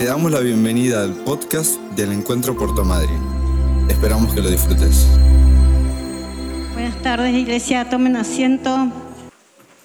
Te 0.00 0.06
damos 0.06 0.32
la 0.32 0.40
bienvenida 0.40 1.02
al 1.02 1.12
podcast 1.12 1.78
del 1.94 2.12
Encuentro 2.12 2.56
Puerto 2.56 2.86
Madryn. 2.86 3.20
Esperamos 3.90 4.32
que 4.32 4.40
lo 4.40 4.48
disfrutes. 4.48 5.06
Buenas 6.72 7.02
tardes, 7.02 7.34
iglesia. 7.34 7.86
Tomen 7.90 8.16
asiento. 8.16 8.90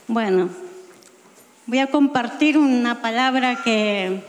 Bueno, 0.07 0.47
voy 1.65 1.79
a 1.79 1.87
compartir 1.87 2.57
una 2.57 3.01
palabra 3.01 3.61
que 3.61 4.21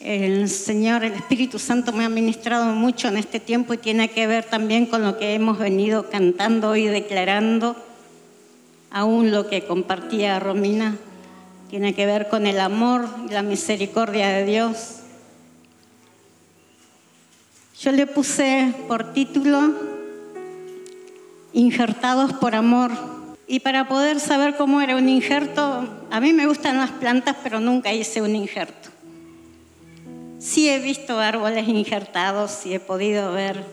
el 0.00 0.48
Señor, 0.48 1.04
el 1.04 1.12
Espíritu 1.12 1.60
Santo 1.60 1.92
me 1.92 2.04
ha 2.04 2.08
ministrado 2.08 2.64
mucho 2.74 3.06
en 3.06 3.18
este 3.18 3.38
tiempo 3.38 3.74
y 3.74 3.78
tiene 3.78 4.10
que 4.10 4.26
ver 4.26 4.42
también 4.42 4.86
con 4.86 5.04
lo 5.04 5.18
que 5.18 5.34
hemos 5.34 5.56
venido 5.56 6.10
cantando 6.10 6.74
y 6.74 6.86
declarando, 6.86 7.76
aún 8.90 9.30
lo 9.30 9.48
que 9.48 9.64
compartía 9.64 10.40
Romina 10.40 10.96
tiene 11.68 11.94
que 11.94 12.06
ver 12.06 12.28
con 12.28 12.46
el 12.46 12.60
amor 12.60 13.08
y 13.28 13.32
la 13.32 13.42
misericordia 13.42 14.28
de 14.28 14.44
Dios. 14.44 15.00
Yo 17.80 17.92
le 17.92 18.06
puse 18.06 18.72
por 18.88 19.12
título 19.12 19.74
Injertados 21.52 22.32
por 22.34 22.54
amor. 22.54 22.90
Y 23.48 23.60
para 23.60 23.88
poder 23.88 24.20
saber 24.20 24.56
cómo 24.56 24.80
era 24.80 24.96
un 24.96 25.08
injerto, 25.08 25.88
a 26.10 26.20
mí 26.20 26.32
me 26.32 26.46
gustan 26.46 26.78
las 26.78 26.90
plantas, 26.90 27.36
pero 27.42 27.60
nunca 27.60 27.92
hice 27.92 28.20
un 28.20 28.34
injerto. 28.34 28.90
Sí 30.38 30.68
he 30.68 30.80
visto 30.80 31.18
árboles 31.18 31.66
injertados 31.68 32.66
y 32.66 32.74
he 32.74 32.80
podido 32.80 33.32
ver 33.32 33.64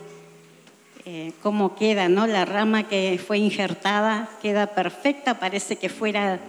eh, 1.04 1.32
cómo 1.42 1.76
queda, 1.76 2.08
¿no? 2.08 2.26
La 2.26 2.44
rama 2.44 2.88
que 2.88 3.20
fue 3.24 3.38
injertada 3.38 4.28
queda 4.40 4.68
perfecta, 4.68 5.38
parece 5.38 5.76
que 5.76 5.88
fuera 5.88 6.40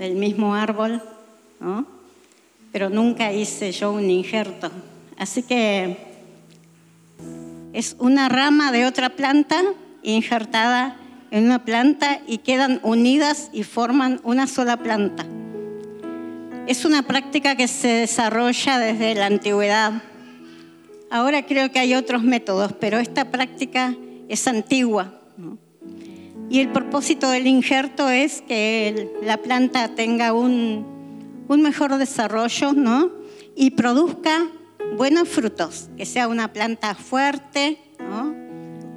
del 0.00 0.14
mismo 0.14 0.54
árbol, 0.54 1.02
¿no? 1.60 1.86
pero 2.72 2.88
nunca 2.88 3.34
hice 3.34 3.70
yo 3.70 3.92
un 3.92 4.08
injerto. 4.08 4.70
Así 5.18 5.42
que 5.42 5.98
es 7.74 7.96
una 7.98 8.30
rama 8.30 8.72
de 8.72 8.86
otra 8.86 9.10
planta 9.10 9.60
injertada 10.02 10.96
en 11.30 11.44
una 11.44 11.66
planta 11.66 12.22
y 12.26 12.38
quedan 12.38 12.80
unidas 12.82 13.50
y 13.52 13.62
forman 13.62 14.22
una 14.24 14.46
sola 14.46 14.78
planta. 14.78 15.26
Es 16.66 16.86
una 16.86 17.02
práctica 17.02 17.54
que 17.54 17.68
se 17.68 17.88
desarrolla 17.88 18.78
desde 18.78 19.14
la 19.14 19.26
antigüedad. 19.26 20.02
Ahora 21.10 21.44
creo 21.44 21.70
que 21.72 21.78
hay 21.78 21.94
otros 21.94 22.22
métodos, 22.22 22.72
pero 22.72 22.96
esta 22.98 23.30
práctica 23.30 23.94
es 24.30 24.48
antigua. 24.48 25.19
Y 26.50 26.58
el 26.58 26.72
propósito 26.72 27.30
del 27.30 27.46
injerto 27.46 28.10
es 28.10 28.42
que 28.42 29.08
la 29.22 29.36
planta 29.36 29.94
tenga 29.94 30.32
un, 30.32 30.84
mejor 31.48 31.96
desarrollo 31.96 32.72
¿no? 32.72 33.12
y 33.54 33.70
produzca 33.70 34.48
buenos 34.96 35.28
frutos, 35.28 35.88
que 35.96 36.04
sea 36.04 36.26
una 36.26 36.52
planta 36.52 36.96
fuerte, 36.96 37.78
¿no? 38.00 38.34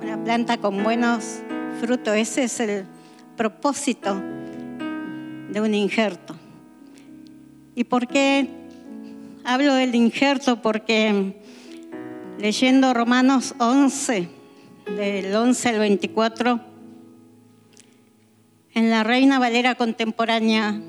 una 0.01 0.23
planta 0.23 0.57
con 0.57 0.81
buenos 0.81 1.41
frutos. 1.79 2.15
Ese 2.15 2.45
es 2.45 2.59
el 2.59 2.85
propósito 3.37 4.19
de 5.51 5.61
un 5.61 5.75
injerto. 5.75 6.35
¿Y 7.75 7.83
por 7.83 8.07
qué 8.07 8.47
hablo 9.43 9.75
del 9.75 9.93
injerto? 9.93 10.59
Porque 10.59 11.39
leyendo 12.39 12.95
Romanos 12.95 13.53
11, 13.59 14.27
del 14.97 15.35
11 15.35 15.69
al 15.69 15.77
24, 15.77 16.72
en 18.73 18.89
la 18.89 19.03
Reina 19.03 19.39
Valera 19.39 19.75
contemporánea. 19.75 20.79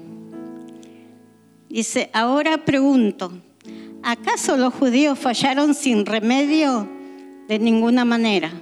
Dice, 1.69 2.11
ahora 2.13 2.65
pregunto, 2.65 3.33
¿acaso 4.03 4.57
los 4.57 4.73
judíos 4.75 5.19
fallaron 5.19 5.75
sin 5.75 6.07
remedio? 6.07 6.89
De 7.49 7.59
ninguna 7.59 8.05
manera. 8.05 8.53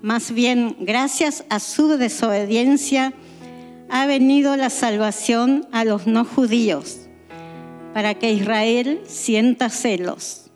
Más 0.00 0.32
bien, 0.32 0.76
gracias 0.80 1.44
a 1.48 1.60
su 1.60 1.88
desobediencia, 1.88 3.12
ha 3.90 4.06
venido 4.06 4.56
la 4.56 4.70
salvación 4.70 5.68
a 5.70 5.84
los 5.84 6.06
no 6.06 6.24
judíos, 6.24 7.08
para 7.92 8.14
que 8.14 8.32
Israel 8.32 9.02
sienta 9.06 9.68
celos. 9.68 10.50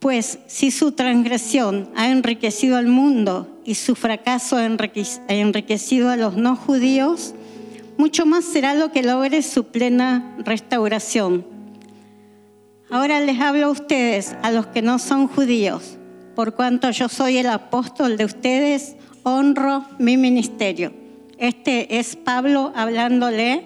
Pues 0.00 0.40
si 0.46 0.70
su 0.70 0.92
transgresión 0.92 1.88
ha 1.94 2.10
enriquecido 2.10 2.76
al 2.76 2.88
mundo 2.88 3.60
y 3.64 3.76
su 3.76 3.94
fracaso 3.94 4.56
ha 4.56 4.64
enriquecido 4.64 6.10
a 6.10 6.16
los 6.16 6.36
no 6.36 6.56
judíos, 6.56 7.34
mucho 7.98 8.26
más 8.26 8.44
será 8.44 8.74
lo 8.74 8.92
que 8.92 9.02
logre 9.02 9.42
su 9.42 9.64
plena 9.64 10.36
restauración. 10.38 11.46
Ahora 12.90 13.20
les 13.20 13.40
hablo 13.40 13.66
a 13.66 13.70
ustedes, 13.70 14.36
a 14.42 14.50
los 14.50 14.66
que 14.68 14.82
no 14.82 14.98
son 14.98 15.26
judíos, 15.26 15.98
por 16.34 16.54
cuanto 16.54 16.90
yo 16.90 17.08
soy 17.08 17.38
el 17.38 17.48
apóstol 17.48 18.16
de 18.16 18.24
ustedes, 18.24 18.96
honro 19.22 19.84
mi 19.98 20.16
ministerio. 20.16 20.92
Este 21.38 21.98
es 21.98 22.14
Pablo 22.16 22.72
hablándole 22.76 23.64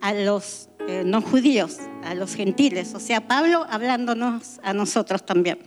a 0.00 0.14
los 0.14 0.68
eh, 0.88 1.02
no 1.04 1.20
judíos, 1.20 1.78
a 2.04 2.14
los 2.14 2.34
gentiles, 2.34 2.94
o 2.94 3.00
sea, 3.00 3.26
Pablo 3.26 3.66
hablándonos 3.68 4.60
a 4.62 4.72
nosotros 4.72 5.26
también. 5.26 5.58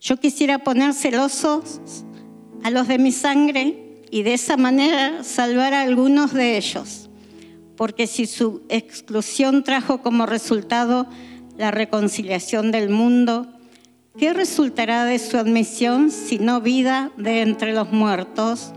Yo 0.00 0.16
quisiera 0.16 0.60
poner 0.60 0.94
celosos 0.94 1.80
a 2.62 2.70
los 2.70 2.88
de 2.88 2.98
mi 2.98 3.12
sangre 3.12 3.89
y 4.10 4.22
de 4.22 4.34
esa 4.34 4.56
manera 4.56 5.22
salvar 5.24 5.74
a 5.74 5.82
algunos 5.82 6.32
de 6.32 6.56
ellos, 6.56 7.08
porque 7.76 8.06
si 8.06 8.26
su 8.26 8.62
exclusión 8.68 9.62
trajo 9.64 10.02
como 10.02 10.26
resultado 10.26 11.06
la 11.56 11.70
reconciliación 11.70 12.72
del 12.72 12.90
mundo, 12.90 13.46
¿qué 14.18 14.32
resultará 14.32 15.04
de 15.04 15.18
su 15.18 15.36
admisión 15.38 16.10
si 16.10 16.38
no 16.38 16.60
vida 16.60 17.12
de 17.16 17.42
entre 17.42 17.72
los 17.72 17.92
muertos? 17.92 18.72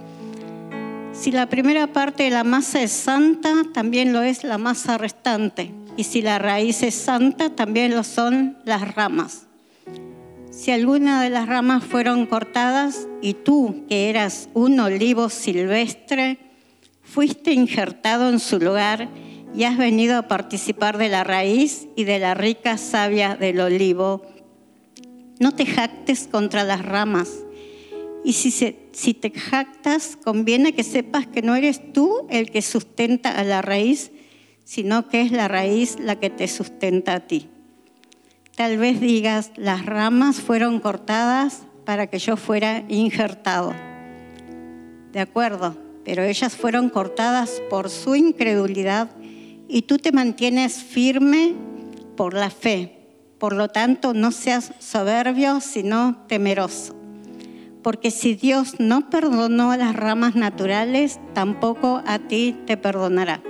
Si 1.13 1.31
la 1.31 1.47
primera 1.47 1.88
parte 1.88 2.23
de 2.23 2.29
la 2.31 2.44
masa 2.44 2.81
es 2.81 2.91
santa, 2.91 3.53
también 3.73 4.13
lo 4.13 4.21
es 4.21 4.44
la 4.44 4.57
masa 4.57 4.97
restante. 4.97 5.71
Y 5.95 6.05
si 6.05 6.21
la 6.21 6.39
raíz 6.39 6.81
es 6.81 6.95
santa, 6.95 7.51
también 7.51 7.95
lo 7.95 8.03
son 8.03 8.57
las 8.65 8.95
ramas. 8.95 9.47
Si 10.55 10.69
alguna 10.69 11.21
de 11.23 11.31
las 11.31 11.47
ramas 11.47 11.83
fueron 11.83 12.27
cortadas 12.27 13.07
y 13.23 13.33
tú, 13.33 13.85
que 13.89 14.11
eras 14.11 14.49
un 14.53 14.79
olivo 14.79 15.29
silvestre, 15.29 16.37
fuiste 17.01 17.53
injertado 17.53 18.29
en 18.29 18.39
su 18.39 18.59
lugar 18.59 19.09
y 19.55 19.63
has 19.63 19.79
venido 19.79 20.15
a 20.15 20.27
participar 20.27 20.99
de 20.99 21.09
la 21.09 21.23
raíz 21.23 21.87
y 21.95 22.03
de 22.03 22.19
la 22.19 22.35
rica 22.35 22.77
savia 22.77 23.35
del 23.35 23.59
olivo, 23.61 24.21
no 25.39 25.55
te 25.55 25.65
jactes 25.65 26.27
contra 26.31 26.63
las 26.63 26.85
ramas. 26.85 27.31
Y 28.23 28.33
si, 28.33 29.13
te 29.15 29.31
jactas, 29.31 30.19
conviene 30.23 30.73
que 30.73 30.83
sepas 30.83 31.25
que 31.25 31.41
no 31.41 31.55
eres 31.55 31.93
tú 31.93 32.27
el 32.29 32.51
que 32.51 32.61
sustenta 32.61 33.31
a 33.31 33.43
la 33.43 33.63
raíz, 33.63 34.11
sino 34.65 35.09
que 35.09 35.21
es 35.21 35.31
la 35.31 35.47
raíz 35.47 35.97
la 35.99 36.19
que 36.19 36.29
te 36.29 36.47
sustenta 36.47 37.15
a 37.15 37.19
ti. 37.21 37.49
Tal 38.55 38.77
vez 38.77 39.01
digas, 39.01 39.51
las 39.55 39.83
ramas 39.83 40.39
fueron 40.39 40.79
cortadas 40.79 41.63
para 41.85 42.05
que 42.05 42.19
yo 42.19 42.37
fuera 42.37 42.83
injertado. 42.87 43.73
De 45.11 45.19
acuerdo, 45.19 45.75
pero 46.05 46.21
ellas 46.21 46.55
fueron 46.55 46.89
cortadas 46.89 47.63
por 47.71 47.89
su 47.89 48.15
incredulidad 48.15 49.09
y 49.67 49.81
tú 49.83 49.97
te 49.97 50.11
mantienes 50.11 50.83
firme 50.83 51.55
por 52.15 52.35
la 52.35 52.51
fe. 52.51 53.07
Por 53.39 53.53
lo 53.53 53.69
tanto, 53.69 54.13
no 54.13 54.31
seas 54.31 54.71
soberbio, 54.77 55.59
sino 55.59 56.23
temeroso. 56.27 56.95
Porque 57.81 58.11
si 58.11 58.35
Dios 58.35 58.75
no 58.79 59.09
perdonó 59.09 59.71
a 59.71 59.77
las 59.77 59.95
ramas 59.95 60.35
naturales, 60.35 61.19
tampoco 61.33 62.03
a 62.05 62.19
ti 62.19 62.55
te 62.67 62.77
perdonará. 62.77 63.41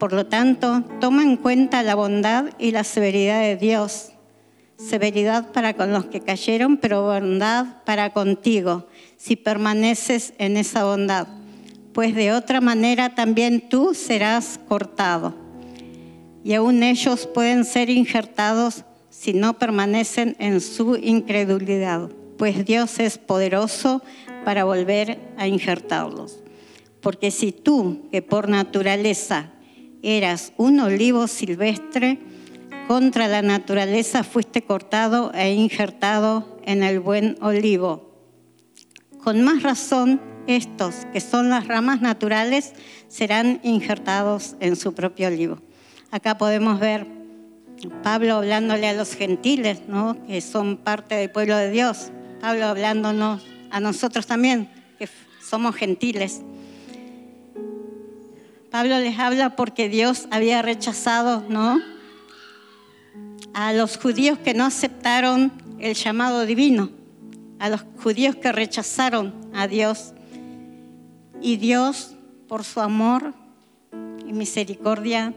Por 0.00 0.12
lo 0.12 0.26
tanto, 0.26 0.82
toma 1.00 1.22
en 1.22 1.36
cuenta 1.36 1.84
la 1.84 1.94
bondad 1.94 2.46
y 2.58 2.72
la 2.72 2.82
severidad 2.82 3.40
de 3.40 3.56
Dios 3.56 4.12
severidad 4.76 5.52
para 5.52 5.74
con 5.74 5.92
los 5.92 6.06
que 6.06 6.20
cayeron, 6.20 6.76
pero 6.76 7.02
bondad 7.02 7.82
para 7.84 8.12
contigo, 8.12 8.86
si 9.16 9.36
permaneces 9.36 10.34
en 10.38 10.56
esa 10.56 10.84
bondad, 10.84 11.26
pues 11.92 12.14
de 12.14 12.32
otra 12.32 12.60
manera 12.60 13.14
también 13.14 13.68
tú 13.68 13.94
serás 13.94 14.60
cortado. 14.68 15.34
Y 16.44 16.54
aún 16.54 16.82
ellos 16.82 17.26
pueden 17.26 17.64
ser 17.64 17.90
injertados 17.90 18.84
si 19.10 19.32
no 19.32 19.58
permanecen 19.58 20.36
en 20.38 20.60
su 20.60 20.96
incredulidad, 20.96 22.10
pues 22.36 22.66
Dios 22.66 22.98
es 22.98 23.16
poderoso 23.16 24.02
para 24.44 24.64
volver 24.64 25.18
a 25.38 25.48
injertarlos. 25.48 26.38
Porque 27.00 27.30
si 27.30 27.50
tú, 27.50 28.08
que 28.12 28.20
por 28.20 28.48
naturaleza 28.48 29.52
eras 30.02 30.52
un 30.56 30.78
olivo 30.80 31.26
silvestre, 31.28 32.18
contra 32.86 33.26
la 33.26 33.42
naturaleza 33.42 34.22
fuiste 34.22 34.62
cortado 34.62 35.32
e 35.34 35.52
injertado 35.52 36.58
en 36.64 36.82
el 36.82 37.00
buen 37.00 37.36
olivo. 37.40 38.12
Con 39.22 39.42
más 39.42 39.62
razón, 39.62 40.20
estos, 40.46 41.06
que 41.12 41.20
son 41.20 41.50
las 41.50 41.66
ramas 41.66 42.00
naturales, 42.00 42.74
serán 43.08 43.60
injertados 43.64 44.54
en 44.60 44.76
su 44.76 44.94
propio 44.94 45.28
olivo. 45.28 45.58
Acá 46.12 46.38
podemos 46.38 46.78
ver 46.78 47.06
Pablo 48.02 48.36
hablándole 48.36 48.86
a 48.86 48.92
los 48.92 49.14
gentiles, 49.14 49.82
¿no? 49.88 50.16
que 50.26 50.40
son 50.40 50.76
parte 50.76 51.16
del 51.16 51.30
pueblo 51.30 51.56
de 51.56 51.70
Dios. 51.70 52.12
Pablo 52.40 52.66
hablándonos 52.66 53.44
a 53.70 53.80
nosotros 53.80 54.26
también, 54.26 54.70
que 54.98 55.08
somos 55.42 55.74
gentiles. 55.74 56.42
Pablo 58.70 58.98
les 58.98 59.18
habla 59.18 59.56
porque 59.56 59.88
Dios 59.88 60.28
había 60.30 60.62
rechazado, 60.62 61.44
¿no? 61.48 61.80
A 63.58 63.72
los 63.72 63.96
judíos 63.96 64.38
que 64.38 64.52
no 64.52 64.66
aceptaron 64.66 65.50
el 65.78 65.94
llamado 65.94 66.44
divino, 66.44 66.90
a 67.58 67.70
los 67.70 67.86
judíos 68.02 68.36
que 68.36 68.52
rechazaron 68.52 69.32
a 69.54 69.66
Dios. 69.66 70.12
Y 71.40 71.56
Dios, 71.56 72.16
por 72.48 72.64
su 72.64 72.80
amor 72.80 73.32
y 74.28 74.34
misericordia 74.34 75.32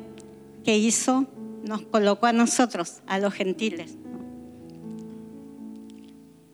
que 0.65 0.77
hizo, 0.77 1.27
nos 1.63 1.83
colocó 1.83 2.25
a 2.25 2.33
nosotros, 2.33 2.99
a 3.07 3.19
los 3.19 3.33
gentiles. 3.33 3.95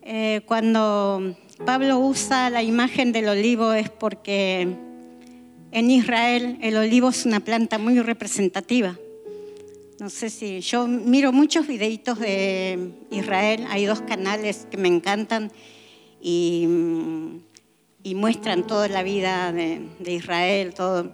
Eh, 0.02 0.42
cuando 0.46 1.34
Pablo 1.64 1.98
usa 1.98 2.48
la 2.48 2.62
imagen 2.62 3.10
del 3.10 3.26
olivo 3.28 3.72
es 3.72 3.90
porque 3.90 4.68
en 5.72 5.90
Israel 5.90 6.58
el 6.62 6.76
olivo 6.76 7.08
es 7.08 7.26
una 7.26 7.40
planta 7.40 7.78
muy 7.78 8.00
representativa. 8.00 8.96
No 9.98 10.10
sé 10.10 10.28
si 10.28 10.60
yo 10.60 10.86
miro 10.86 11.32
muchos 11.32 11.66
videitos 11.66 12.18
de 12.18 12.90
Israel, 13.10 13.66
hay 13.70 13.86
dos 13.86 14.02
canales 14.02 14.66
que 14.70 14.76
me 14.76 14.88
encantan 14.88 15.50
y, 16.20 16.68
muestran 18.14 18.66
toda 18.66 18.88
la 18.88 19.02
vida 19.02 19.52
de, 19.52 19.88
Israel, 20.06 20.74
todo. 20.74 21.10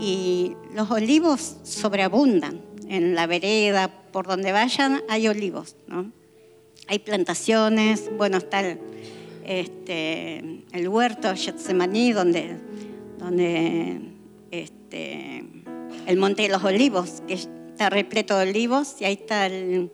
Y 0.00 0.52
los 0.74 0.90
olivos 0.90 1.58
sobreabundan 1.62 2.60
en 2.88 3.14
la 3.14 3.26
vereda, 3.26 3.88
por 4.12 4.26
donde 4.26 4.50
vayan, 4.50 5.02
hay 5.08 5.28
olivos, 5.28 5.76
¿no? 5.86 6.10
Hay 6.88 6.98
plantaciones, 6.98 8.10
bueno, 8.16 8.38
está 8.38 8.60
el, 8.60 8.78
este, 9.44 10.64
huerto 10.88 11.34
Getsemaní, 11.36 12.12
donde, 12.12 12.56
donde 13.18 14.00
este, 14.50 15.44
el 16.06 16.16
Monte 16.16 16.42
de 16.42 16.48
los 16.48 16.64
Olivos, 16.64 17.22
que 17.26 17.38
está 17.78 17.90
repleto 17.90 18.36
de 18.36 18.50
olivos, 18.50 18.96
y 18.98 19.04
ahí 19.04 19.12
está 19.12 19.46
el, 19.46 19.92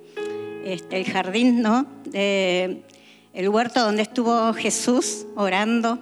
este, 0.65 0.97
el 0.97 1.05
jardín, 1.05 1.61
¿no? 1.61 1.85
De, 2.07 2.83
el 3.35 3.49
huerto 3.51 3.81
donde 3.81 4.01
estuvo 4.01 4.55
Jesús 4.55 5.27
orando. 5.37 5.99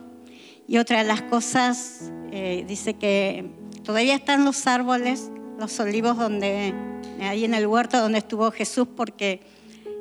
Y 0.69 0.79
otra 0.79 0.99
de 0.99 1.05
las 1.09 1.23
cosas, 1.23 2.13
eh, 2.31 2.65
dice 2.69 2.95
que 2.95 3.51
todavía 3.83 4.15
están 4.15 4.45
los 4.45 4.69
árboles 4.69 5.33
los 5.59 5.81
olivos 5.81 6.17
donde, 6.17 6.73
ahí 7.21 7.45
en 7.45 7.55
el 7.55 7.67
huerto 7.67 8.01
donde 8.01 8.19
estuvo 8.19 8.53
Jesús, 8.53 8.87
porque 8.97 9.41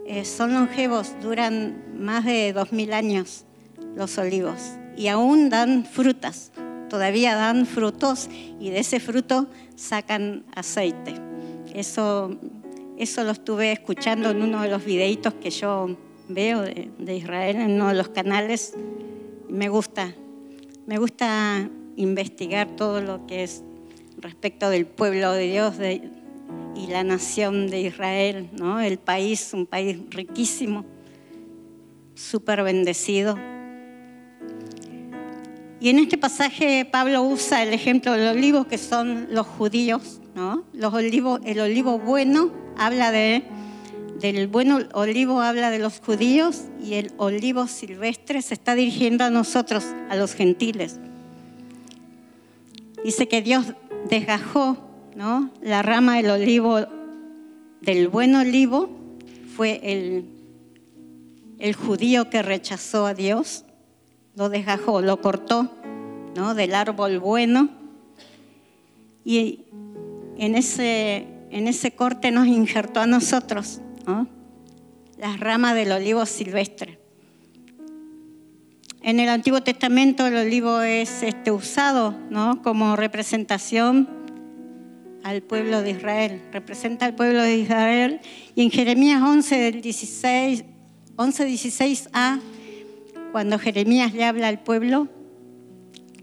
eh, 0.05 0.23
son 0.23 0.53
longevos, 0.53 1.15
duran 1.19 1.83
más 1.97 2.25
de 2.25 2.53
dos 2.53 2.71
mil 2.73 2.93
años 2.93 3.45
los 3.95 4.19
olivos 4.19 4.59
y 4.95 5.07
aún 5.07 5.49
dan 5.49 5.85
frutas, 5.85 6.51
todavía 6.89 7.33
dan 7.33 7.65
frutos 7.65 8.29
y 8.59 8.69
de 8.69 8.81
ese 8.81 8.99
fruto 8.99 9.47
sacan 9.75 10.45
aceite. 10.53 11.30
Eso, 11.73 12.37
eso 12.97 13.23
lo 13.23 13.31
estuve 13.31 13.71
escuchando 13.71 14.31
en 14.31 14.41
uno 14.41 14.61
de 14.61 14.69
los 14.69 14.83
videitos 14.83 15.33
que 15.35 15.49
yo 15.49 15.95
veo 16.27 16.61
de, 16.61 17.15
Israel, 17.15 17.57
en 17.57 17.71
uno 17.73 17.89
de 17.89 17.95
los 17.95 18.09
canales. 18.09 18.73
Me 19.49 19.69
gusta, 19.69 20.13
me 20.85 20.97
gusta 20.97 21.69
investigar 21.95 22.75
todo 22.75 23.01
lo 23.01 23.25
que 23.27 23.43
es 23.43 23.63
respecto 24.17 24.69
del 24.69 24.85
pueblo 24.85 25.31
de 25.33 25.47
Dios 25.47 25.75
y 26.75 26.87
la 26.87 27.03
nación 27.03 27.67
de 27.67 27.81
Israel, 27.81 28.49
¿no? 28.53 28.79
el 28.79 28.97
país, 28.97 29.51
un 29.53 29.65
país 29.65 29.97
riquísimo, 30.09 30.85
súper 32.15 32.63
bendecido. 32.63 33.37
Y 35.81 35.89
en 35.89 35.97
este 35.97 36.17
pasaje 36.17 36.85
Pablo 36.85 37.23
usa 37.23 37.63
el 37.63 37.73
ejemplo 37.73 38.13
del 38.13 38.37
olivo, 38.37 38.67
que 38.67 38.77
son 38.77 39.27
los 39.31 39.47
judíos. 39.47 40.20
¿No? 40.35 40.63
Los 40.73 40.93
olivos, 40.93 41.41
el 41.45 41.59
olivo 41.59 41.99
bueno 41.99 42.51
habla 42.77 43.11
de, 43.11 43.43
del 44.19 44.49
olivo 44.93 45.41
habla 45.41 45.69
de 45.69 45.79
los 45.79 45.99
judíos 45.99 46.63
y 46.83 46.93
el 46.95 47.11
olivo 47.17 47.67
silvestre 47.67 48.41
se 48.41 48.53
está 48.53 48.75
dirigiendo 48.75 49.23
a 49.23 49.29
nosotros, 49.29 49.85
a 50.09 50.15
los 50.15 50.33
gentiles. 50.33 50.99
Dice 53.03 53.27
que 53.27 53.41
Dios 53.41 53.73
desgajó 54.09 54.77
¿no? 55.15 55.49
la 55.61 55.81
rama 55.81 56.17
del 56.17 56.29
olivo, 56.29 56.85
del 57.81 58.07
buen 58.07 58.35
olivo, 58.35 58.89
fue 59.55 59.79
el, 59.83 60.25
el 61.59 61.75
judío 61.75 62.29
que 62.29 62.41
rechazó 62.41 63.05
a 63.05 63.13
Dios, 63.13 63.65
lo 64.35 64.49
desgajó, 64.49 65.01
lo 65.01 65.19
cortó 65.19 65.69
¿no? 66.35 66.55
del 66.55 66.73
árbol 66.73 67.19
bueno 67.19 67.69
y 69.25 69.65
en 70.41 70.55
ese, 70.55 71.27
en 71.51 71.67
ese 71.67 71.91
corte 71.91 72.31
nos 72.31 72.47
injertó 72.47 72.99
a 72.99 73.05
nosotros 73.05 73.79
¿no? 74.07 74.27
las 75.19 75.39
ramas 75.39 75.75
del 75.75 75.91
olivo 75.91 76.25
silvestre. 76.25 76.97
En 79.03 79.19
el 79.19 79.29
Antiguo 79.29 79.61
Testamento 79.61 80.25
el 80.25 80.35
olivo 80.35 80.81
es 80.81 81.21
este, 81.21 81.51
usado 81.51 82.15
¿no? 82.31 82.63
como 82.63 82.95
representación 82.95 84.09
al 85.23 85.43
pueblo 85.43 85.83
de 85.83 85.91
Israel, 85.91 86.41
representa 86.51 87.05
al 87.05 87.13
pueblo 87.13 87.43
de 87.43 87.57
Israel. 87.57 88.19
Y 88.55 88.63
en 88.63 88.71
Jeremías 88.71 89.21
11, 89.21 89.55
del 89.55 89.81
16, 89.81 90.65
11, 91.17 91.47
16a, 91.47 92.39
cuando 93.31 93.59
Jeremías 93.59 94.15
le 94.15 94.25
habla 94.25 94.47
al 94.47 94.57
pueblo, 94.59 95.07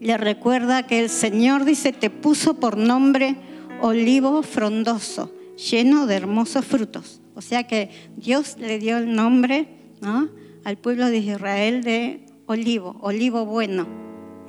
le 0.00 0.16
recuerda 0.16 0.88
que 0.88 0.98
el 0.98 1.08
Señor 1.08 1.64
dice, 1.64 1.92
te 1.92 2.10
puso 2.10 2.54
por 2.54 2.76
nombre 2.76 3.36
olivo 3.80 4.42
frondoso, 4.42 5.32
lleno 5.70 6.06
de 6.06 6.16
hermosos 6.16 6.64
frutos. 6.64 7.20
O 7.34 7.40
sea 7.40 7.64
que 7.64 7.90
Dios 8.16 8.56
le 8.58 8.78
dio 8.78 8.98
el 8.98 9.14
nombre 9.14 9.68
¿no? 10.00 10.28
al 10.64 10.76
pueblo 10.76 11.06
de 11.06 11.18
Israel 11.18 11.82
de 11.82 12.26
olivo, 12.46 12.96
olivo 13.00 13.44
bueno, 13.44 13.86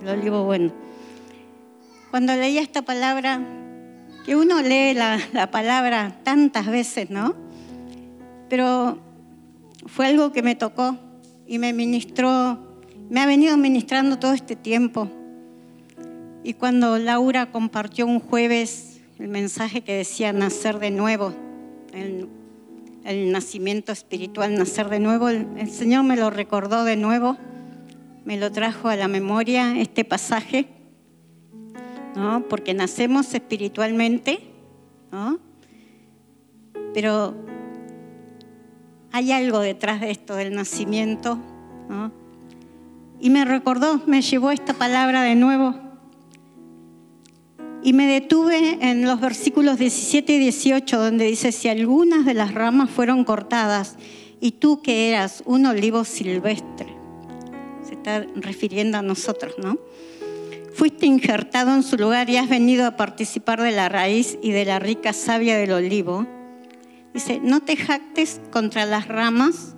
el 0.01 0.07
olivo 0.07 0.43
bueno. 0.43 0.73
Cuando 2.09 2.35
leía 2.35 2.61
esta 2.61 2.81
palabra, 2.81 3.41
que 4.25 4.35
uno 4.35 4.61
lee 4.61 4.93
la, 4.93 5.49
palabra 5.51 6.19
tantas 6.23 6.67
veces, 6.67 7.09
¿no? 7.09 7.35
Pero 8.49 8.99
fue 9.85 10.07
algo 10.07 10.31
que 10.31 10.41
me 10.41 10.55
tocó 10.55 10.97
y 11.45 11.59
me 11.59 11.73
ministró, 11.73 12.59
me 13.09 13.21
ha 13.21 13.25
venido 13.25 13.57
ministrando 13.57 14.17
todo 14.17 14.33
este 14.33 14.55
tiempo. 14.55 15.09
Y 16.43 16.53
cuando 16.53 16.97
Laura 16.97 17.51
compartió 17.51 18.07
un 18.07 18.19
jueves 18.19 18.98
el 19.19 19.27
mensaje 19.27 19.81
que 19.81 19.93
decía 19.93 20.33
nacer 20.33 20.79
de 20.79 20.91
nuevo, 20.91 21.33
el, 21.93 22.29
nacimiento 23.31 23.91
espiritual, 23.91 24.55
nacer 24.55 24.89
de 24.89 24.99
nuevo, 24.99 25.29
el 25.29 25.69
Señor 25.71 26.03
me 26.03 26.15
lo 26.15 26.29
recordó 26.29 26.83
de 26.83 26.95
nuevo 26.95 27.37
me 28.29 28.37
lo 28.37 28.51
trajo 28.51 28.89
a 28.89 28.95
la 28.95 29.07
memoria 29.07 29.79
este 29.79 30.05
pasaje, 30.05 30.67
¿no? 32.15 32.43
porque 32.47 32.75
nacemos 32.75 33.33
espiritualmente, 33.33 34.39
¿no? 35.11 35.39
pero 36.93 37.33
hay 39.11 39.31
algo 39.31 39.59
detrás 39.61 40.01
de 40.01 40.11
esto 40.11 40.35
del 40.35 40.53
nacimiento. 40.53 41.39
¿no? 41.89 42.11
Y 43.19 43.31
me 43.31 43.45
recordó, 43.45 43.99
me 44.05 44.21
llevó 44.21 44.51
esta 44.51 44.75
palabra 44.75 45.23
de 45.23 45.33
nuevo. 45.33 45.73
Y 47.81 47.93
me 47.93 48.07
detuve 48.07 48.77
en 48.81 49.03
los 49.03 49.21
versículos 49.21 49.79
17 49.79 50.33
y 50.33 50.39
18, 50.39 50.99
donde 50.99 51.25
dice, 51.25 51.51
si 51.51 51.69
algunas 51.69 52.25
de 52.25 52.33
las 52.33 52.53
ramas 52.53 52.89
fueron 52.89 53.23
cortadas, 53.23 53.95
y 54.41 54.51
tú 54.51 54.81
que 54.81 55.09
eras 55.09 55.43
un 55.45 55.65
olivo 55.65 56.05
silvestre, 56.05 56.99
está 57.99 58.25
refiriendo 58.35 58.97
a 58.97 59.01
nosotros, 59.01 59.55
¿no? 59.57 59.77
Fuiste 60.73 61.05
injertado 61.05 61.73
en 61.73 61.83
su 61.83 61.97
lugar 61.97 62.29
y 62.29 62.37
has 62.37 62.47
venido 62.47 62.85
a 62.85 62.95
participar 62.95 63.61
de 63.61 63.71
la 63.71 63.89
raíz 63.89 64.37
y 64.41 64.51
de 64.51 64.65
la 64.65 64.79
rica 64.79 65.13
savia 65.13 65.57
del 65.57 65.73
olivo. 65.73 66.25
Dice, 67.13 67.41
no 67.43 67.61
te 67.61 67.75
jactes 67.75 68.39
contra 68.51 68.85
las 68.85 69.07
ramas 69.07 69.75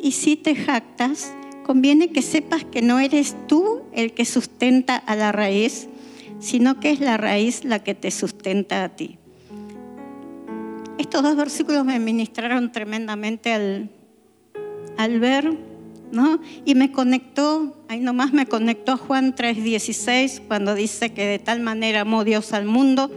y 0.00 0.12
si 0.12 0.36
te 0.36 0.56
jactas, 0.56 1.32
conviene 1.64 2.10
que 2.10 2.22
sepas 2.22 2.64
que 2.64 2.82
no 2.82 2.98
eres 2.98 3.36
tú 3.46 3.82
el 3.92 4.14
que 4.14 4.24
sustenta 4.24 4.96
a 4.96 5.14
la 5.14 5.30
raíz, 5.30 5.88
sino 6.42 6.80
que 6.80 6.90
es 6.90 7.00
la 7.00 7.16
raíz 7.16 7.64
la 7.64 7.78
que 7.78 7.94
te 7.94 8.10
sustenta 8.10 8.84
a 8.84 8.88
ti. 8.90 9.18
Estos 10.98 11.22
dos 11.22 11.36
versículos 11.36 11.84
me 11.84 11.98
ministraron 11.98 12.72
tremendamente 12.72 13.52
al, 13.52 13.90
al 14.98 15.20
ver 15.20 15.56
y 16.66 16.74
me 16.74 16.92
conectó, 16.92 17.74
ahí 17.88 18.00
nomás 18.00 18.32
me 18.32 18.46
conectó 18.46 18.98
Juan 18.98 19.34
3:16 19.34 20.42
cuando 20.46 20.74
dice 20.74 21.14
que 21.14 21.24
de 21.24 21.38
tal 21.38 21.60
manera 21.60 22.02
amó 22.02 22.24
Dios 22.24 22.52
al 22.52 22.66
mundo 22.66 23.10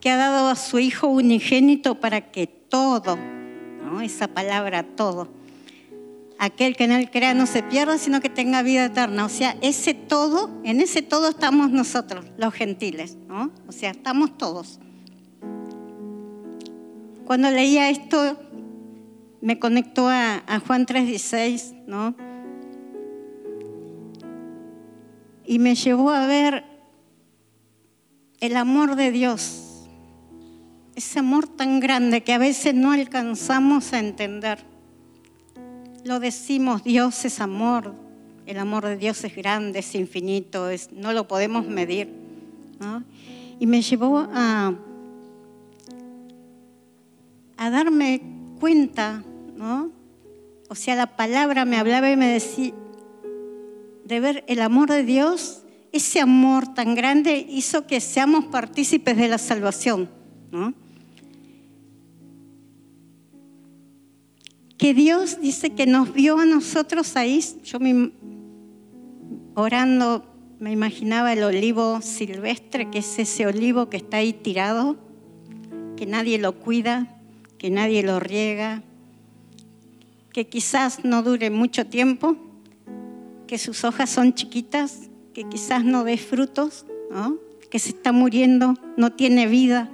que 0.00 0.10
ha 0.10 0.16
dado 0.16 0.48
a 0.48 0.56
su 0.56 0.78
Hijo 0.78 1.06
unigénito 1.06 2.00
para 2.00 2.32
que 2.32 2.46
todo, 2.46 3.16
¿no? 3.84 4.00
esa 4.00 4.28
palabra 4.28 4.82
todo. 4.82 5.28
Aquel 6.42 6.74
que 6.74 6.84
en 6.84 6.92
él 6.92 7.10
crea 7.10 7.34
no 7.34 7.44
se 7.44 7.62
pierda, 7.62 7.98
sino 7.98 8.22
que 8.22 8.30
tenga 8.30 8.62
vida 8.62 8.86
eterna. 8.86 9.26
O 9.26 9.28
sea, 9.28 9.58
ese 9.60 9.92
todo, 9.92 10.50
en 10.64 10.80
ese 10.80 11.02
todo 11.02 11.28
estamos 11.28 11.70
nosotros, 11.70 12.24
los 12.38 12.54
gentiles, 12.54 13.18
¿no? 13.28 13.52
O 13.68 13.72
sea, 13.72 13.90
estamos 13.90 14.38
todos. 14.38 14.80
Cuando 17.26 17.50
leía 17.50 17.90
esto, 17.90 18.40
me 19.42 19.58
conectó 19.58 20.08
a, 20.08 20.42
a 20.46 20.60
Juan 20.60 20.86
3:16, 20.86 21.84
¿no? 21.86 22.16
Y 25.44 25.58
me 25.58 25.74
llevó 25.74 26.08
a 26.08 26.26
ver 26.26 26.64
el 28.40 28.56
amor 28.56 28.96
de 28.96 29.10
Dios 29.10 29.66
ese 30.96 31.18
amor 31.18 31.46
tan 31.48 31.80
grande 31.80 32.22
que 32.22 32.32
a 32.32 32.38
veces 32.38 32.74
no 32.74 32.92
alcanzamos 32.92 33.92
a 33.92 33.98
entender. 33.98 34.69
Lo 36.04 36.20
decimos, 36.20 36.82
Dios 36.84 37.24
es 37.24 37.40
amor, 37.40 37.94
el 38.46 38.58
amor 38.58 38.84
de 38.86 38.96
Dios 38.96 39.22
es 39.24 39.34
grande, 39.34 39.80
es 39.80 39.94
infinito, 39.94 40.68
es, 40.68 40.90
no 40.92 41.12
lo 41.12 41.28
podemos 41.28 41.66
medir. 41.66 42.08
Y 43.58 43.66
me 43.66 43.82
llevó 43.82 44.26
a, 44.32 44.74
a 47.56 47.70
darme 47.70 48.22
cuenta, 48.58 49.22
¿no? 49.56 49.90
o 50.70 50.74
sea, 50.76 50.94
la 50.94 51.16
palabra 51.16 51.64
me 51.64 51.76
hablaba 51.76 52.10
y 52.12 52.16
me 52.16 52.28
decía, 52.28 52.72
de 54.04 54.20
ver 54.20 54.44
el 54.46 54.62
amor 54.62 54.88
de 54.88 55.02
Dios, 55.02 55.62
ese 55.90 56.20
amor 56.20 56.74
tan 56.74 56.94
grande 56.94 57.44
hizo 57.50 57.88
que 57.88 58.00
seamos 58.00 58.44
partícipes 58.46 59.16
de 59.16 59.26
la 59.26 59.38
salvación. 59.38 60.08
¿no? 60.52 60.72
Que 64.80 64.94
Dios 64.94 65.42
dice 65.42 65.74
que 65.74 65.84
nos 65.84 66.14
vio 66.14 66.38
a 66.38 66.46
nosotros 66.46 67.14
ahí. 67.14 67.44
Yo 67.64 67.78
me, 67.78 68.12
orando 69.54 70.24
me 70.58 70.72
imaginaba 70.72 71.34
el 71.34 71.42
olivo 71.42 72.00
silvestre, 72.00 72.90
que 72.90 73.00
es 73.00 73.18
ese 73.18 73.46
olivo 73.46 73.90
que 73.90 73.98
está 73.98 74.16
ahí 74.16 74.32
tirado, 74.32 74.96
que 75.98 76.06
nadie 76.06 76.38
lo 76.38 76.58
cuida, 76.58 77.20
que 77.58 77.68
nadie 77.68 78.02
lo 78.02 78.20
riega, 78.20 78.82
que 80.32 80.48
quizás 80.48 81.04
no 81.04 81.22
dure 81.22 81.50
mucho 81.50 81.84
tiempo, 81.84 82.38
que 83.46 83.58
sus 83.58 83.84
hojas 83.84 84.08
son 84.08 84.32
chiquitas, 84.32 85.10
que 85.34 85.44
quizás 85.44 85.84
no 85.84 86.04
dé 86.04 86.16
frutos, 86.16 86.86
que 87.70 87.78
se 87.78 87.90
está 87.90 88.12
muriendo, 88.12 88.76
no 88.96 89.12
tiene 89.12 89.46
vida, 89.46 89.90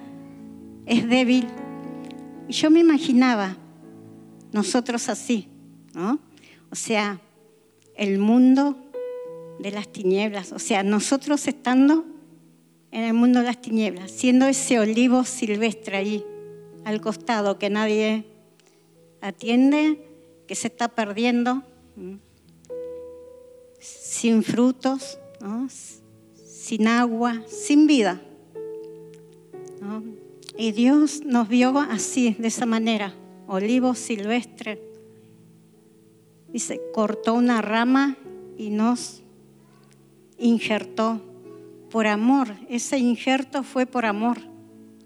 es 0.87 1.09
débil. 1.09 1.49
Y 2.47 2.52
yo 2.52 2.71
me 2.71 2.78
imaginaba 2.78 3.57
nosotros 4.53 5.09
así, 5.09 5.49
¿no? 5.95 6.19
O 6.71 6.75
sea, 6.75 7.21
el 7.97 8.19
mundo 8.19 8.76
de 9.59 9.71
las 9.71 9.88
tinieblas, 9.88 10.53
o 10.53 10.59
sea, 10.59 10.83
nosotros 10.83 11.47
estando 11.49 12.05
en 12.91 13.05
el 13.05 13.15
mundo 13.15 13.41
de 13.41 13.47
las 13.47 13.61
tinieblas, 13.61 14.11
siendo 14.11 14.47
ese 14.47 14.79
olivo 14.79 15.25
silvestre 15.25 15.97
ahí 15.97 16.25
al 16.85 17.00
costado 17.00 17.59
que 17.59 17.71
nadie 17.71 18.25
atiende, 19.21 20.00
que 20.47 20.55
se 20.55 20.69
está 20.69 20.88
perdiendo, 20.88 21.62
sin 23.81 24.43
frutos, 24.43 25.19
sin 26.45 26.88
agua, 26.88 27.43
sin 27.49 27.87
vida. 27.87 28.21
Y 30.57 30.73
Dios 30.73 31.23
nos 31.25 31.49
vio 31.49 31.79
así, 31.79 32.37
de 32.38 32.49
esa 32.49 32.67
manera 32.67 33.15
olivo 33.49 33.95
silvestre. 33.95 34.81
Dice, 36.53 36.81
cortó 36.93 37.35
una 37.35 37.61
rama 37.62 38.17
y 38.57 38.71
nos 38.71 39.23
injertó 40.38 41.21
por 41.91 42.07
amor. 42.07 42.49
Ese 42.69 42.99
injerto 42.99 43.62
fue 43.62 43.87
por 43.87 44.07
amor, 44.07 44.38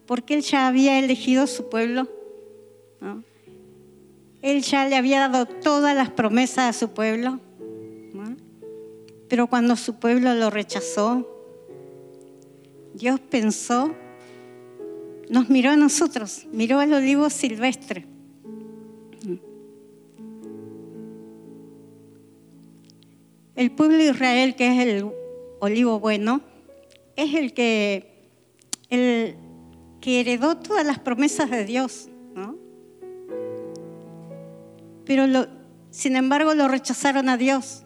porque 0.07 0.35
Él 0.35 0.43
ya 0.43 0.67
había 0.67 0.99
elegido 0.99 1.47
su 1.47 1.69
pueblo. 1.69 2.09
Él 4.43 4.63
ya 4.63 4.89
le 4.89 4.97
había 4.97 5.29
dado 5.29 5.47
todas 5.47 5.95
las 5.95 6.11
promesas 6.11 6.77
a 6.77 6.79
su 6.79 6.91
pueblo. 6.91 7.41
Pero 9.29 9.47
cuando 9.47 9.77
su 9.77 9.95
pueblo 9.95 10.35
lo 10.35 10.51
rechazó, 10.51 11.29
Dios 12.95 13.21
pensó, 13.21 13.95
nos 15.29 15.49
miró 15.49 15.71
a 15.71 15.77
nosotros, 15.77 16.47
miró 16.53 16.81
al 16.81 16.93
olivo 16.93 17.31
silvestre 17.31 18.10
El 23.61 23.71
pueblo 23.73 23.99
de 23.99 24.07
Israel, 24.07 24.57
que 24.57 24.69
es 24.69 24.87
el 24.87 25.11
olivo 25.59 26.01
bueno, 26.01 26.41
es 27.15 27.35
el 27.35 27.53
que, 27.53 28.31
heredó 30.01 30.57
todas 30.57 30.87
las 30.87 30.99
promesas 30.99 31.51
de 31.51 31.67
Dios, 31.67 32.09
¿no? 32.35 32.57
Pero 35.05 35.47
sin 35.91 36.17
embargo 36.17 36.55
lo 36.55 36.69
rechazaron 36.69 37.29
a 37.29 37.37
Dios. 37.37 37.83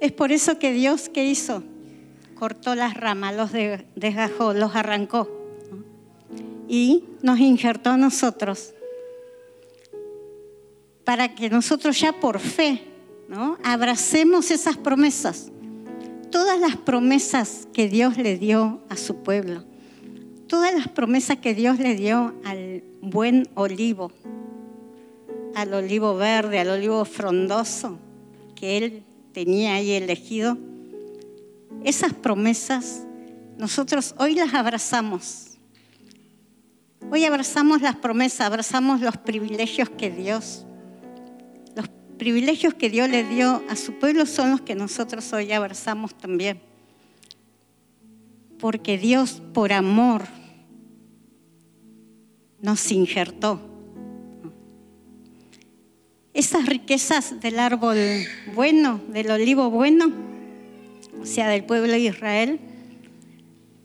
Es 0.00 0.12
por 0.12 0.32
eso 0.32 0.58
que 0.58 0.72
Dios, 0.72 1.10
¿qué 1.10 1.26
hizo? 1.26 1.62
Cortó 2.34 2.74
las 2.74 2.94
ramas, 2.94 3.36
los 3.36 3.50
desgajó, 3.94 4.54
los 4.54 4.74
arrancó 4.74 5.28
y 6.66 7.04
nos 7.20 7.38
injertó 7.40 7.90
a 7.90 7.98
nosotros 7.98 8.72
para 11.04 11.34
que 11.34 11.50
nosotros 11.50 12.00
ya 12.00 12.18
por 12.18 12.38
fe 12.38 12.88
¿no? 13.28 13.58
Abracemos 13.62 14.50
esas 14.50 14.76
promesas. 14.76 15.52
Todas 16.30 16.58
las 16.60 16.76
promesas 16.76 17.68
que 17.72 17.88
Dios 17.88 18.16
le 18.16 18.36
dio 18.36 18.82
a 18.88 18.96
su 18.96 19.22
pueblo. 19.22 19.64
Todas 20.46 20.74
las 20.74 20.88
promesas 20.88 21.38
que 21.38 21.54
Dios 21.54 21.78
le 21.78 21.94
dio 21.94 22.34
al 22.44 22.82
buen 23.02 23.48
olivo, 23.54 24.10
al 25.54 25.74
olivo 25.74 26.16
verde, 26.16 26.58
al 26.58 26.70
olivo 26.70 27.04
frondoso 27.04 27.98
que 28.54 28.78
Él 28.78 29.02
tenía 29.32 29.74
ahí 29.74 29.92
elegido. 29.92 30.56
Esas 31.84 32.12
promesas 32.14 33.02
nosotros 33.58 34.14
hoy 34.18 34.34
las 34.34 34.54
abrazamos. 34.54 35.58
Hoy 37.10 37.24
abrazamos 37.24 37.82
las 37.82 37.96
promesas, 37.96 38.42
abrazamos 38.42 39.00
los 39.00 39.16
privilegios 39.16 39.90
que 39.90 40.10
Dios 40.10 40.64
privilegios 42.18 42.74
que 42.74 42.90
Dios 42.90 43.08
le 43.08 43.24
dio 43.24 43.62
a 43.68 43.76
su 43.76 43.94
pueblo 43.94 44.26
son 44.26 44.50
los 44.50 44.60
que 44.60 44.74
nosotros 44.74 45.32
hoy 45.32 45.52
abrazamos 45.52 46.16
también. 46.16 46.60
Porque 48.58 48.98
Dios 48.98 49.40
por 49.54 49.72
amor 49.72 50.22
nos 52.60 52.90
injertó. 52.90 53.60
Esas 56.34 56.66
riquezas 56.66 57.40
del 57.40 57.58
árbol 57.58 57.96
bueno, 58.54 59.00
del 59.08 59.30
olivo 59.30 59.70
bueno, 59.70 60.12
o 61.20 61.26
sea, 61.26 61.48
del 61.48 61.64
pueblo 61.64 61.92
de 61.92 62.00
Israel, 62.00 62.60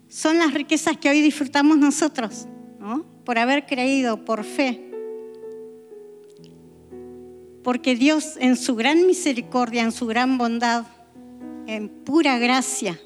son 0.08 0.38
las 0.38 0.54
riquezas 0.54 0.96
que 0.96 1.08
hoy 1.08 1.20
disfrutamos 1.20 1.78
nosotros, 1.78 2.46
por 3.24 3.38
haber 3.38 3.66
creído, 3.66 4.24
por 4.24 4.44
fe 4.44 4.93
porque 7.64 7.96
Dios 7.96 8.36
en 8.38 8.56
su 8.56 8.76
gran 8.76 9.06
misericordia, 9.06 9.82
en 9.82 9.90
su 9.90 10.06
gran 10.06 10.36
bondad, 10.36 10.84
en 11.66 11.88
pura 11.88 12.38
gracia, 12.38 13.00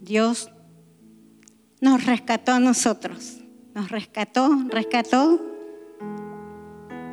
Dios 0.00 0.50
nos 1.82 2.06
rescató 2.06 2.52
a 2.52 2.60
nosotros, 2.60 3.42
nos 3.74 3.90
rescató, 3.90 4.48
rescató 4.70 5.38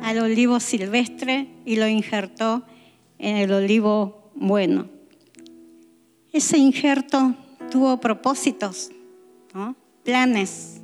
al 0.02 0.18
olivo 0.18 0.58
silvestre 0.60 1.48
y 1.66 1.76
lo 1.76 1.86
injertó 1.86 2.64
en 3.18 3.36
el 3.36 3.52
olivo 3.52 4.32
bueno. 4.34 4.88
Ese 6.32 6.56
injerto 6.56 7.34
tuvo 7.70 8.00
propósitos, 8.00 8.90
planes, 10.04 10.80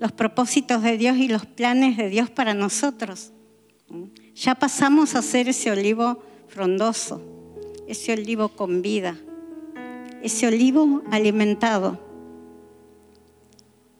los 0.00 0.12
propósitos 0.12 0.82
de 0.82 0.96
Dios 0.96 1.18
y 1.18 1.28
los 1.28 1.44
planes 1.44 1.98
de 1.98 2.08
Dios 2.08 2.30
para 2.30 2.54
nosotros. 2.54 3.33
Ya 4.34 4.54
pasamos 4.54 5.14
a 5.14 5.22
ser 5.22 5.48
ese 5.48 5.70
olivo 5.70 6.22
frondoso, 6.48 7.22
ese 7.86 8.12
olivo 8.12 8.48
con 8.48 8.82
vida, 8.82 9.16
ese 10.22 10.46
olivo 10.46 11.02
alimentado. 11.10 11.98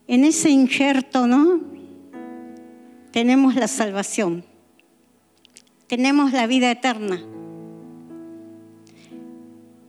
En 0.06 0.24
ese 0.24 0.50
injerto, 0.50 1.26
¿no? 1.26 1.60
Tenemos 3.10 3.54
la 3.54 3.68
salvación, 3.68 4.44
tenemos 5.86 6.32
la 6.32 6.46
vida 6.46 6.70
eterna. 6.70 7.22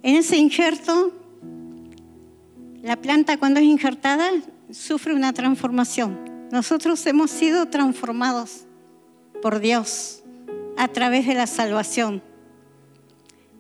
En 0.04 0.16
ese 0.16 0.38
injerto, 0.38 1.12
la 2.84 2.96
planta 2.98 3.38
cuando 3.38 3.60
es 3.60 3.66
injertada 3.66 4.30
sufre 4.70 5.16
una 5.16 5.34
transformación. 5.34 6.48
Nosotros 6.52 7.04
hemos 7.08 7.32
sido 7.32 7.66
transformados 7.68 8.66
por 9.42 9.60
Dios 9.60 10.24
a 10.78 10.88
través 10.88 11.28
de 11.28 11.34
la 11.34 11.48
salvación. 11.48 12.22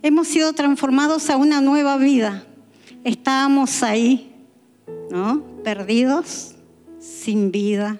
Hemos 0.01 0.27
sido 0.27 0.53
transformados 0.53 1.29
a 1.29 1.37
una 1.37 1.61
nueva 1.61 1.97
vida. 1.97 2.45
Estábamos 3.03 3.83
ahí, 3.83 4.35
¿no? 5.09 5.43
Perdidos, 5.63 6.55
sin 6.99 7.51
vida, 7.51 7.99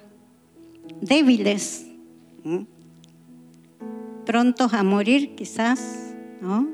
débiles, 1.00 1.86
prontos 4.24 4.72
a 4.72 4.82
morir 4.82 5.34
quizás, 5.34 6.14
¿no? 6.40 6.68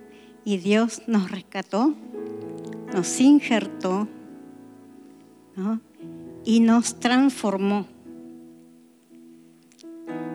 Y 0.44 0.58
Dios 0.58 1.02
nos 1.06 1.30
rescató, 1.30 1.94
nos 2.92 3.20
injertó. 3.20 4.08
Y 6.44 6.60
nos 6.60 6.98
transformó. 6.98 7.86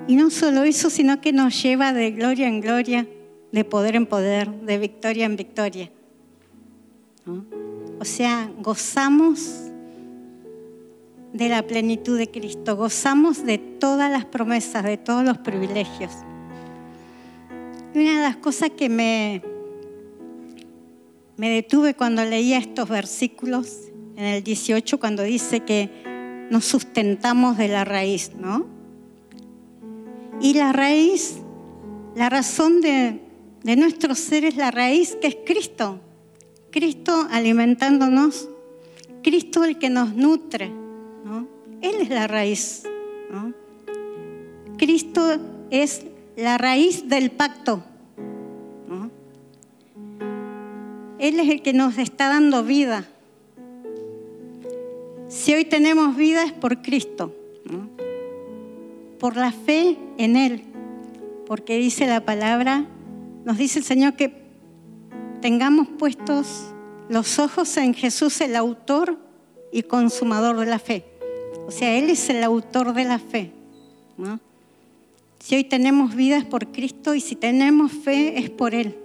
Y 0.07 0.15
no 0.15 0.29
solo 0.29 0.63
eso, 0.63 0.89
sino 0.89 1.19
que 1.19 1.33
nos 1.33 1.61
lleva 1.61 1.91
de 1.91 2.11
gloria 2.11 2.47
en 2.47 2.61
gloria, 2.61 3.07
de 3.51 3.63
poder 3.65 3.95
en 3.95 4.05
poder, 4.05 4.49
de 4.61 4.77
victoria 4.77 5.25
en 5.25 5.35
victoria. 5.35 5.91
O 7.99 8.05
sea, 8.05 8.49
gozamos 8.59 9.71
de 11.33 11.49
la 11.49 11.61
plenitud 11.67 12.17
de 12.17 12.31
Cristo, 12.31 12.77
gozamos 12.77 13.45
de 13.45 13.57
todas 13.57 14.09
las 14.09 14.23
promesas, 14.25 14.83
de 14.83 14.97
todos 14.97 15.25
los 15.25 15.37
privilegios. 15.39 16.11
Y 17.93 17.99
una 17.99 18.17
de 18.17 18.23
las 18.23 18.37
cosas 18.37 18.69
que 18.69 18.87
me, 18.87 19.41
me 21.35 21.49
detuve 21.49 21.95
cuando 21.95 22.23
leía 22.23 22.59
estos 22.59 22.87
versículos, 22.87 23.89
en 24.15 24.23
el 24.23 24.43
18, 24.43 24.99
cuando 24.99 25.23
dice 25.23 25.59
que 25.59 26.47
nos 26.49 26.63
sustentamos 26.63 27.57
de 27.57 27.67
la 27.67 27.83
raíz, 27.83 28.31
¿no? 28.35 28.76
Y 30.39 30.53
la 30.53 30.71
raíz, 30.71 31.37
la 32.15 32.29
razón 32.29 32.81
de, 32.81 33.21
nuestro 33.63 34.15
ser 34.15 34.45
es 34.45 34.55
la 34.55 34.71
raíz 34.71 35.17
que 35.19 35.27
es 35.27 35.37
Cristo. 35.45 35.99
Cristo 36.71 37.27
alimentándonos, 37.31 38.49
Cristo 39.23 39.63
el 39.63 39.77
que 39.77 39.89
nos 39.89 40.13
nutre. 40.13 40.71
Él 41.81 41.95
es 42.01 42.09
la 42.09 42.27
raíz. 42.27 42.83
Cristo 44.77 45.39
es 45.71 46.03
la 46.35 46.57
raíz 46.57 47.09
del 47.09 47.31
pacto. 47.31 47.83
Él 51.19 51.39
es 51.39 51.49
el 51.49 51.63
que 51.63 51.73
nos 51.73 51.97
está 51.97 52.29
dando 52.29 52.63
vida. 52.63 53.07
Si 55.29 55.53
hoy 55.53 55.65
tenemos 55.65 56.15
vida 56.15 56.43
es 56.43 56.53
por 56.53 56.81
Cristo 56.83 57.33
por 59.19 59.35
la 59.35 59.51
fe 59.51 59.97
en 60.17 60.35
Él. 60.35 60.63
Porque 61.45 61.77
dice 61.77 62.07
la 62.07 62.25
palabra, 62.25 62.85
nos 63.45 63.57
dice 63.57 63.79
el 63.79 63.85
Señor 63.85 64.15
que 64.15 64.33
tengamos 65.41 65.87
puestos 65.87 66.73
los 67.09 67.39
ojos 67.39 67.77
en 67.77 67.93
Jesús, 67.93 68.41
el 68.41 68.55
autor 68.55 69.17
y 69.71 69.83
consumador 69.83 70.59
de 70.59 70.65
la 70.65 70.79
fe. 70.79 71.05
O 71.67 71.71
sea, 71.71 71.97
Él 71.97 72.09
es 72.09 72.29
el 72.29 72.43
autor 72.43 72.93
de 72.93 73.05
la 73.05 73.19
fe. 73.19 73.51
Si 75.39 75.55
hoy 75.55 75.63
tenemos 75.63 76.15
vida 76.15 76.37
es 76.37 76.45
por 76.45 76.71
Cristo 76.71 77.13
y 77.13 77.21
si 77.21 77.35
tenemos 77.35 77.91
fe 77.91 78.39
es 78.39 78.49
por 78.49 78.73
Él. 78.73 78.97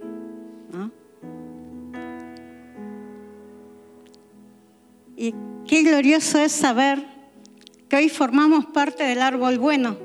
Y 5.15 5.33
qué 5.67 5.83
glorioso 5.83 6.39
es 6.39 6.51
saber 6.51 7.12
que 7.93 7.97
hoy 7.97 8.09
formamos 8.09 8.65
parte 8.65 9.03
del 9.03 9.21
árbol 9.21 9.59
bueno. 9.59 9.95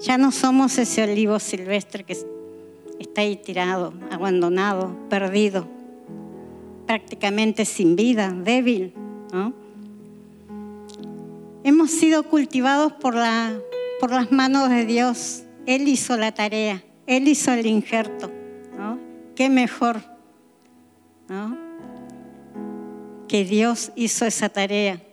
Ya 0.00 0.16
no 0.16 0.32
somos 0.32 0.78
ese 0.78 1.02
olivo 1.04 1.38
silvestre 1.38 2.04
que 2.04 2.16
está 2.98 3.20
ahí 3.20 3.36
tirado, 3.36 3.92
abandonado, 4.10 4.96
perdido, 5.10 5.68
prácticamente 6.86 7.66
sin 7.66 7.96
vida, 7.96 8.30
débil. 8.30 8.94
Hemos 11.64 11.90
sido 11.90 12.22
cultivados 12.22 12.94
por, 12.94 13.14
la, 13.14 13.52
por 14.00 14.10
las 14.10 14.32
manos 14.32 14.70
de 14.70 14.86
Dios. 14.86 15.42
Él 15.66 15.86
hizo 15.86 16.16
la 16.16 16.32
tarea, 16.32 16.82
Él 17.06 17.28
hizo 17.28 17.52
el 17.52 17.66
injerto. 17.66 18.32
¿Qué 19.34 19.50
mejor? 19.50 20.00
Que 23.28 23.44
Dios 23.44 23.92
hizo 23.96 24.24
esa 24.24 24.48
tarea. 24.48 25.05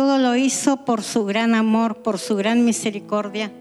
Todo 0.00 0.16
lo 0.16 0.34
hizo 0.34 0.86
por 0.86 1.02
su 1.02 1.26
gran 1.26 1.54
amor, 1.54 1.98
por 1.98 2.18
su 2.18 2.34
gran 2.34 2.64
misericordia, 2.64 3.52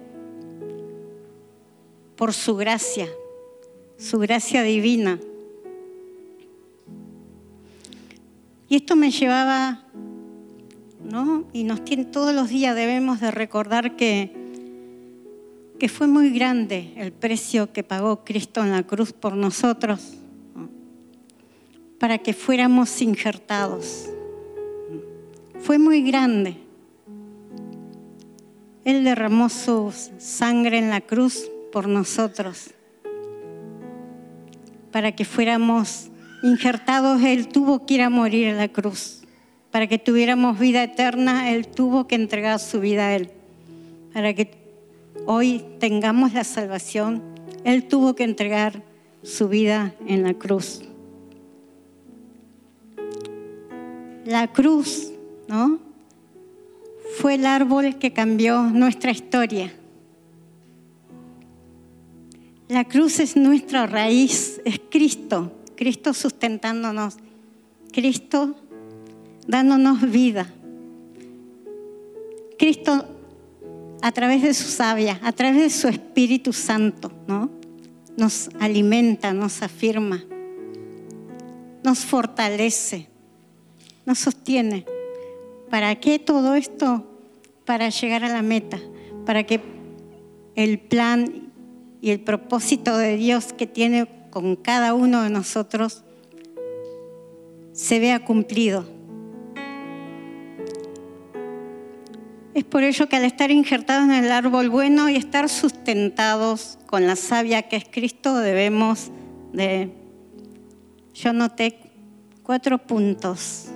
por 2.15 2.31
su 2.31 2.55
gracia, 2.55 3.09
su 3.97 4.19
gracia 4.19 4.63
divina. 4.63 5.19
Y 8.69 8.77
esto 8.77 8.95
me 8.95 9.11
llevaba, 9.11 9.83
¿no? 11.03 11.43
Y 11.51 11.65
nos 11.65 11.83
tiene 11.83 12.05
todos 12.05 12.33
los 12.33 12.47
días 12.47 12.73
debemos 12.73 13.19
de 13.19 13.31
recordar 13.31 13.97
que 13.97 14.33
que 15.77 15.89
fue 15.89 16.07
muy 16.07 16.29
grande 16.29 16.93
el 16.95 17.11
precio 17.11 17.73
que 17.73 17.83
pagó 17.83 18.23
Cristo 18.23 18.63
en 18.63 18.71
la 18.71 18.83
cruz 18.83 19.11
por 19.11 19.35
nosotros, 19.35 20.13
para 21.99 22.17
que 22.19 22.33
fuéramos 22.33 23.01
injertados 23.01 24.09
fue 25.59 25.77
muy 25.77 26.01
grande. 26.01 26.57
Él 28.85 29.03
derramó 29.03 29.49
su 29.49 29.93
sangre 30.17 30.79
en 30.79 30.89
la 30.89 31.01
cruz 31.01 31.49
por 31.71 31.87
nosotros. 31.87 32.71
Para 34.91 35.11
que 35.11 35.25
fuéramos 35.25 36.09
injertados, 36.41 37.21
Él 37.21 37.47
tuvo 37.47 37.85
que 37.85 37.95
ir 37.95 38.01
a 38.01 38.09
morir 38.09 38.47
en 38.47 38.57
la 38.57 38.69
cruz. 38.69 39.21
Para 39.71 39.87
que 39.87 39.99
tuviéramos 39.99 40.57
vida 40.57 40.81
eterna, 40.81 41.51
Él 41.51 41.67
tuvo 41.67 42.07
que 42.07 42.15
entregar 42.15 42.59
su 42.59 42.79
vida 42.79 43.07
a 43.07 43.15
Él. 43.15 43.29
Para 44.13 44.33
que 44.33 44.51
hoy 45.25 45.63
tengamos 45.79 46.33
la 46.33 46.43
salvación, 46.43 47.21
Él 47.65 47.87
tuvo 47.87 48.15
que 48.15 48.23
entregar 48.23 48.81
su 49.21 49.49
vida 49.49 49.93
en 50.07 50.23
la 50.23 50.33
cruz. 50.33 50.81
La 54.25 54.47
cruz 54.47 55.11
¿no? 55.49 55.79
Fue 57.17 57.35
el 57.35 57.45
árbol 57.45 57.97
que 57.97 58.13
cambió 58.13 58.61
nuestra 58.61 59.11
historia. 59.11 59.73
La 62.67 62.85
cruz 62.85 63.19
es 63.19 63.35
nuestra 63.35 63.87
raíz, 63.87 64.61
es 64.63 64.79
Cristo, 64.91 65.51
Cristo 65.75 66.13
sustentándonos, 66.13 67.17
Cristo 67.91 68.55
dándonos 69.47 70.09
vida. 70.11 70.53
Cristo 72.59 73.07
a 74.01 74.11
través 74.11 74.43
de 74.43 74.53
su 74.53 74.69
savia, 74.69 75.19
a 75.23 75.31
través 75.31 75.61
de 75.63 75.69
su 75.71 75.87
Espíritu 75.87 76.53
Santo, 76.53 77.11
¿no? 77.27 77.49
Nos 78.17 78.49
alimenta, 78.59 79.33
nos 79.33 79.63
afirma, 79.63 80.23
nos 81.83 81.99
fortalece, 82.05 83.07
nos 84.05 84.19
sostiene. 84.19 84.85
¿Para 85.69 85.95
qué 85.95 86.17
todo 86.17 86.55
esto? 86.55 87.05
Para 87.65 87.89
llegar 87.89 88.23
a 88.23 88.29
la 88.29 88.41
meta, 88.41 88.79
para 89.25 89.43
que 89.43 89.61
el 90.55 90.79
plan 90.79 91.51
y 92.01 92.09
el 92.09 92.19
propósito 92.21 92.97
de 92.97 93.17
Dios 93.17 93.53
que 93.53 93.67
tiene 93.67 94.07
con 94.31 94.55
cada 94.55 94.93
uno 94.93 95.21
de 95.21 95.29
nosotros 95.29 96.03
se 97.71 97.99
vea 97.99 98.25
cumplido. 98.25 98.85
Es 102.55 102.63
por 102.63 102.83
ello 102.83 103.07
que 103.07 103.15
al 103.15 103.25
estar 103.25 103.51
injertados 103.51 104.05
en 104.05 104.25
el 104.25 104.31
árbol 104.31 104.69
bueno 104.69 105.07
y 105.07 105.15
estar 105.15 105.49
sustentados 105.49 106.79
con 106.87 107.05
la 107.05 107.15
savia 107.15 107.63
que 107.63 107.75
es 107.75 107.85
Cristo, 107.89 108.37
debemos 108.39 109.11
de... 109.53 109.91
Yo 111.13 111.31
noté 111.31 111.79
cuatro 112.43 112.79
puntos 112.79 113.68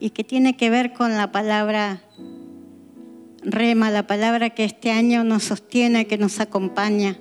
y 0.00 0.10
que 0.10 0.24
tiene 0.24 0.56
que 0.56 0.70
ver 0.70 0.92
con 0.92 1.16
la 1.16 1.32
palabra 1.32 2.02
rema, 3.42 3.90
la 3.90 4.06
palabra 4.06 4.50
que 4.50 4.64
este 4.64 4.90
año 4.90 5.24
nos 5.24 5.44
sostiene, 5.44 6.06
que 6.06 6.18
nos 6.18 6.40
acompaña, 6.40 7.16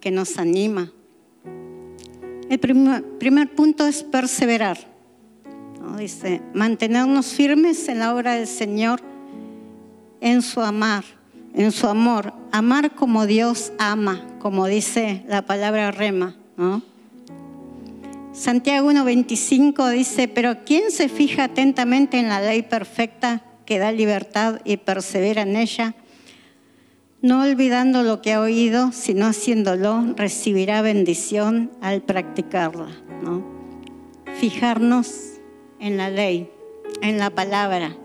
que 0.00 0.10
nos 0.10 0.38
anima. 0.38 0.92
El 2.48 2.58
primer, 2.60 3.54
punto 3.54 3.86
es 3.86 4.02
perseverar. 4.02 4.78
Dice, 5.98 6.42
mantenernos 6.52 7.26
firmes 7.26 7.88
en 7.88 8.00
la 8.00 8.14
obra 8.14 8.34
del 8.34 8.46
Señor, 8.46 9.00
en 10.20 10.42
su 10.42 10.60
amar, 10.60 11.04
en 11.54 11.72
su 11.72 11.86
amor. 11.86 12.32
Amar 12.52 12.94
como 12.94 13.26
Dios 13.26 13.72
ama, 13.78 14.26
como 14.38 14.66
dice 14.66 15.24
la 15.28 15.42
palabra 15.42 15.90
rema. 15.90 16.36
Santiago 18.36 18.92
1.25 18.92 19.90
dice, 19.92 20.28
pero 20.28 20.62
¿quién 20.66 20.90
se 20.90 21.08
fija 21.08 21.44
atentamente 21.44 22.18
en 22.18 22.28
la 22.28 22.42
ley 22.42 22.60
perfecta 22.60 23.40
que 23.64 23.78
da 23.78 23.92
libertad 23.92 24.60
y 24.62 24.76
persevera 24.76 25.40
en 25.40 25.56
ella? 25.56 25.94
No 27.22 27.40
olvidando 27.42 28.02
lo 28.02 28.20
que 28.20 28.34
ha 28.34 28.42
oído, 28.42 28.92
sino 28.92 29.24
haciéndolo, 29.26 30.12
recibirá 30.16 30.82
bendición 30.82 31.70
al 31.80 32.02
practicarla. 32.02 32.90
¿no? 33.22 33.42
Fijarnos 34.38 35.40
en 35.80 35.96
la 35.96 36.10
ley, 36.10 36.50
en 37.00 37.16
la 37.16 37.30
palabra, 37.30 37.96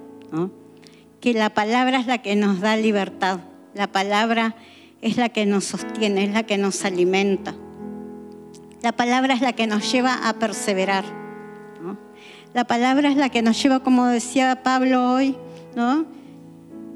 que 1.19 1.33
la 1.33 1.49
palabra 1.49 1.99
es 1.99 2.07
la 2.07 2.19
que 2.19 2.37
nos 2.37 2.61
da 2.61 2.77
libertad, 2.77 3.41
la 3.73 3.91
palabra 3.91 4.55
es 5.01 5.17
la 5.17 5.27
que 5.27 5.45
nos 5.45 5.65
sostiene, 5.65 6.23
es 6.23 6.31
la 6.31 6.43
que 6.43 6.57
nos 6.57 6.85
alimenta. 6.85 7.53
La 8.81 8.91
palabra 8.91 9.35
es 9.35 9.41
la 9.41 9.53
que 9.53 9.67
nos 9.67 9.91
lleva 9.91 10.27
a 10.27 10.33
perseverar. 10.33 11.05
La 12.53 12.65
palabra 12.65 13.09
es 13.09 13.15
la 13.15 13.29
que 13.29 13.43
nos 13.43 13.61
lleva, 13.61 13.81
como 13.81 14.07
decía 14.07 14.63
Pablo 14.63 15.13
hoy, 15.13 15.37
¿no? 15.75 16.05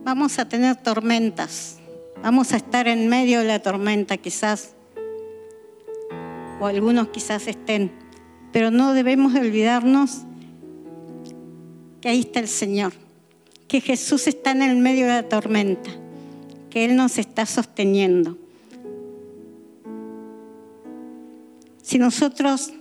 Vamos 0.04 0.40
a 0.40 0.50
tener 0.50 0.76
tormentas, 0.78 1.78
vamos 2.22 2.54
a 2.54 2.58
estar 2.58 2.88
en 2.88 3.08
medio 3.08 3.40
de 3.40 3.46
la 3.46 3.60
tormenta 3.60 4.18
quizás, 4.18 4.74
o 6.60 6.66
algunos 6.66 7.10
quizás 7.10 7.48
estén, 7.48 7.92
pero 8.52 8.72
no 8.72 8.94
debemos 8.94 9.34
olvidarnos 9.36 10.24
que 12.02 12.10
ahí 12.10 12.22
está 12.22 12.40
el 12.40 12.48
Señor, 12.48 12.94
que 13.68 13.80
Jesús 13.80 14.28
está 14.28 14.52
en 14.52 14.64
el 14.64 14.76
medio 14.76 15.06
de 15.06 15.14
la 15.14 15.30
tormenta, 15.30 15.92
que 16.70 16.84
Él 16.86 16.96
nos 16.96 17.18
está 17.18 17.46
sosteniendo. 17.46 18.38
Si 21.86 22.00
nosotros 22.00 22.74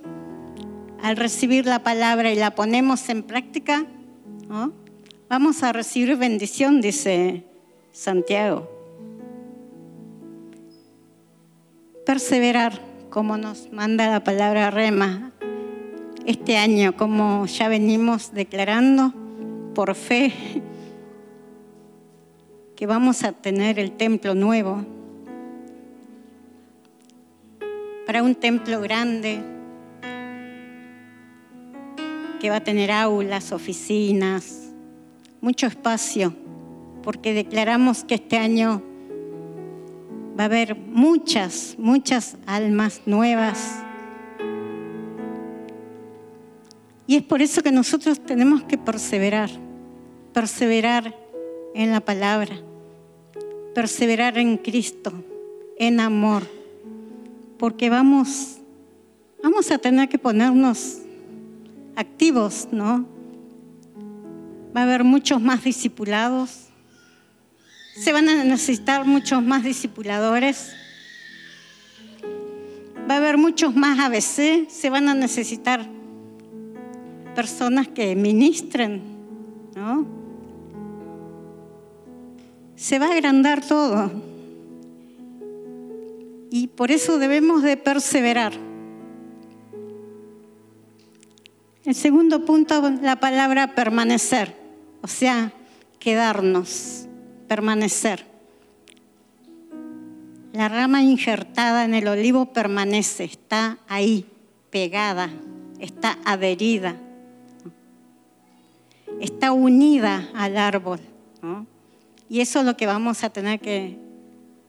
al 1.02 1.16
recibir 1.16 1.66
la 1.66 1.80
palabra 1.80 2.32
y 2.32 2.36
la 2.36 2.54
ponemos 2.54 3.10
en 3.10 3.22
práctica, 3.22 3.84
vamos 5.28 5.62
a 5.62 5.74
recibir 5.74 6.16
bendición, 6.16 6.80
dice 6.80 7.44
Santiago. 7.92 8.66
Perseverar, 12.06 12.80
como 13.10 13.36
nos 13.36 13.70
manda 13.70 14.10
la 14.10 14.24
palabra 14.24 14.70
rema, 14.70 15.32
este 16.24 16.56
año, 16.56 16.96
como 16.96 17.44
ya 17.44 17.68
venimos 17.68 18.32
declarando 18.32 19.12
por 19.74 19.94
fe, 19.94 20.32
que 22.74 22.86
vamos 22.86 23.22
a 23.22 23.32
tener 23.32 23.78
el 23.78 23.92
templo 23.92 24.34
nuevo, 24.34 24.93
para 28.06 28.22
un 28.22 28.34
templo 28.34 28.80
grande 28.80 29.40
que 32.40 32.50
va 32.50 32.56
a 32.56 32.64
tener 32.64 32.90
aulas, 32.90 33.52
oficinas, 33.52 34.72
mucho 35.40 35.66
espacio, 35.66 36.34
porque 37.02 37.32
declaramos 37.32 38.04
que 38.04 38.16
este 38.16 38.36
año 38.36 38.82
va 40.38 40.44
a 40.44 40.46
haber 40.46 40.76
muchas, 40.76 41.76
muchas 41.78 42.36
almas 42.46 43.02
nuevas. 43.06 43.82
Y 47.06 47.16
es 47.16 47.22
por 47.22 47.40
eso 47.40 47.62
que 47.62 47.72
nosotros 47.72 48.20
tenemos 48.20 48.64
que 48.64 48.76
perseverar, 48.76 49.50
perseverar 50.32 51.14
en 51.74 51.90
la 51.90 52.00
palabra, 52.00 52.56
perseverar 53.74 54.36
en 54.38 54.58
Cristo, 54.58 55.12
en 55.78 56.00
amor 56.00 56.63
porque 57.64 57.88
vamos, 57.88 58.58
vamos 59.42 59.70
a 59.70 59.78
tener 59.78 60.06
que 60.10 60.18
ponernos 60.18 60.98
activos, 61.96 62.68
¿no? 62.70 63.08
Va 64.76 64.80
a 64.80 64.82
haber 64.82 65.02
muchos 65.02 65.40
más 65.40 65.64
discipulados, 65.64 66.66
se 67.96 68.12
van 68.12 68.28
a 68.28 68.44
necesitar 68.44 69.06
muchos 69.06 69.42
más 69.42 69.64
discipuladores, 69.64 70.74
va 73.10 73.14
a 73.14 73.16
haber 73.16 73.38
muchos 73.38 73.74
más 73.74 73.98
ABC, 73.98 74.68
se 74.68 74.90
van 74.90 75.08
a 75.08 75.14
necesitar 75.14 75.88
personas 77.34 77.88
que 77.88 78.14
ministren, 78.14 79.00
¿no? 79.74 80.06
Se 82.76 82.98
va 82.98 83.06
a 83.06 83.12
agrandar 83.12 83.66
todo. 83.66 84.33
Y 86.56 86.68
por 86.68 86.92
eso 86.92 87.18
debemos 87.18 87.64
de 87.64 87.76
perseverar. 87.76 88.52
El 91.84 91.96
segundo 91.96 92.44
punto, 92.44 92.92
la 93.02 93.18
palabra 93.18 93.74
permanecer, 93.74 94.56
o 95.02 95.08
sea, 95.08 95.52
quedarnos, 95.98 97.08
permanecer. 97.48 98.24
La 100.52 100.68
rama 100.68 101.02
injertada 101.02 101.84
en 101.84 101.92
el 101.92 102.06
olivo 102.06 102.46
permanece, 102.52 103.24
está 103.24 103.78
ahí, 103.88 104.24
pegada, 104.70 105.30
está 105.80 106.20
adherida, 106.24 106.94
está 109.20 109.50
unida 109.50 110.28
al 110.36 110.56
árbol. 110.56 111.00
Y 112.28 112.42
eso 112.42 112.60
es 112.60 112.64
lo 112.64 112.76
que 112.76 112.86
vamos 112.86 113.24
a 113.24 113.30
tener 113.30 113.58
que 113.58 113.98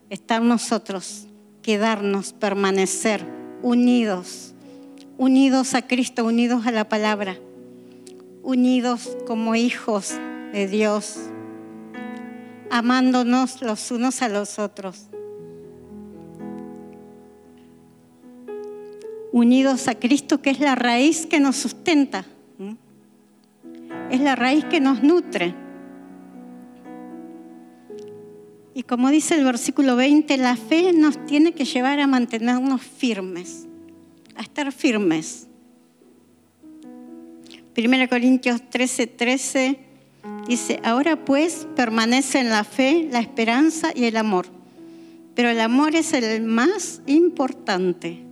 estar 0.10 0.42
nosotros 0.42 1.28
quedarnos, 1.66 2.32
permanecer 2.32 3.26
unidos, 3.64 4.54
unidos 5.18 5.74
a 5.74 5.82
Cristo, 5.82 6.24
unidos 6.24 6.68
a 6.68 6.72
la 6.72 6.88
palabra, 6.88 7.40
unidos 8.44 9.18
como 9.26 9.56
hijos 9.56 10.14
de 10.54 10.68
Dios, 10.68 11.18
amándonos 12.70 13.64
los 13.64 13.90
unos 13.90 14.22
a 14.22 14.30
los 14.30 14.60
otros. 14.60 15.08
Unidos 19.32 19.88
a 19.88 19.96
Cristo, 19.96 20.44
que 20.44 20.52
es 20.52 20.60
la 20.60 20.76
raíz 20.76 21.26
que 21.26 21.40
nos 21.40 21.56
sustenta, 21.56 22.26
es 24.12 24.22
la 24.22 24.36
raíz 24.36 24.66
que 24.66 24.80
nos 24.80 25.02
nutre. 25.02 25.65
Y 28.78 28.84
como 28.84 29.10
dice 29.10 29.36
el 29.36 29.46
versículo 29.46 29.96
20, 29.96 30.36
la 30.36 30.58
fe 30.58 30.92
nos 30.92 31.26
tiene 31.26 31.54
que 31.54 31.64
llevar 31.64 32.02
a 32.02 32.08
mantenernos 32.08 32.82
firmes, 32.82 33.66
a 34.36 34.42
estar 34.42 34.70
firmes. 34.74 35.48
1 37.78 38.10
Corintios 38.10 38.70
13, 38.70 39.08
13 39.08 39.80
dice, 40.46 40.82
ahora 40.84 41.24
pues 41.24 41.66
permanece 41.78 42.40
en 42.40 42.50
la 42.50 42.66
fe, 42.66 43.08
la 43.10 43.20
esperanza 43.20 43.94
y 43.96 44.04
el 44.04 44.18
amor. 44.18 44.48
Pero 45.36 45.50
el 45.50 45.62
amor 45.62 45.96
es 45.96 46.12
el 46.12 46.44
más 46.44 47.02
importante. 47.06 48.26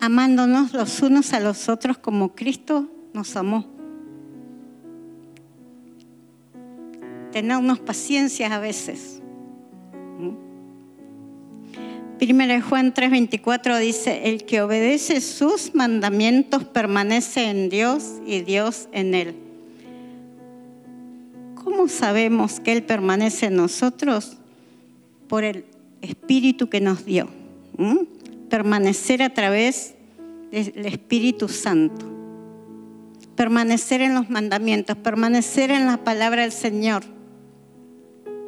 Amándonos 0.00 0.72
los 0.72 1.02
unos 1.02 1.34
a 1.34 1.40
los 1.40 1.68
otros 1.68 1.98
como 1.98 2.34
Cristo 2.34 2.90
nos 3.12 3.36
amó. 3.36 3.79
Tenernos 7.32 7.78
paciencia 7.78 8.54
a 8.54 8.58
veces. 8.58 9.20
Primera 12.18 12.52
de 12.52 12.60
Juan 12.60 12.92
3:24 12.92 13.78
dice, 13.78 14.28
el 14.28 14.44
que 14.44 14.60
obedece 14.60 15.22
sus 15.22 15.74
mandamientos 15.74 16.64
permanece 16.64 17.48
en 17.48 17.70
Dios 17.70 18.20
y 18.26 18.42
Dios 18.42 18.88
en 18.92 19.14
él. 19.14 19.34
¿Cómo 21.54 21.88
sabemos 21.88 22.60
que 22.60 22.72
Él 22.72 22.82
permanece 22.82 23.46
en 23.46 23.56
nosotros? 23.56 24.36
Por 25.28 25.44
el 25.44 25.64
Espíritu 26.02 26.68
que 26.68 26.80
nos 26.80 27.06
dio. 27.06 27.28
Permanecer 28.50 29.22
a 29.22 29.32
través 29.32 29.94
del 30.50 30.84
Espíritu 30.84 31.48
Santo. 31.48 32.04
Permanecer 33.34 34.02
en 34.02 34.12
los 34.12 34.28
mandamientos, 34.28 34.96
permanecer 34.98 35.70
en 35.70 35.86
la 35.86 35.98
palabra 35.98 36.42
del 36.42 36.52
Señor 36.52 37.02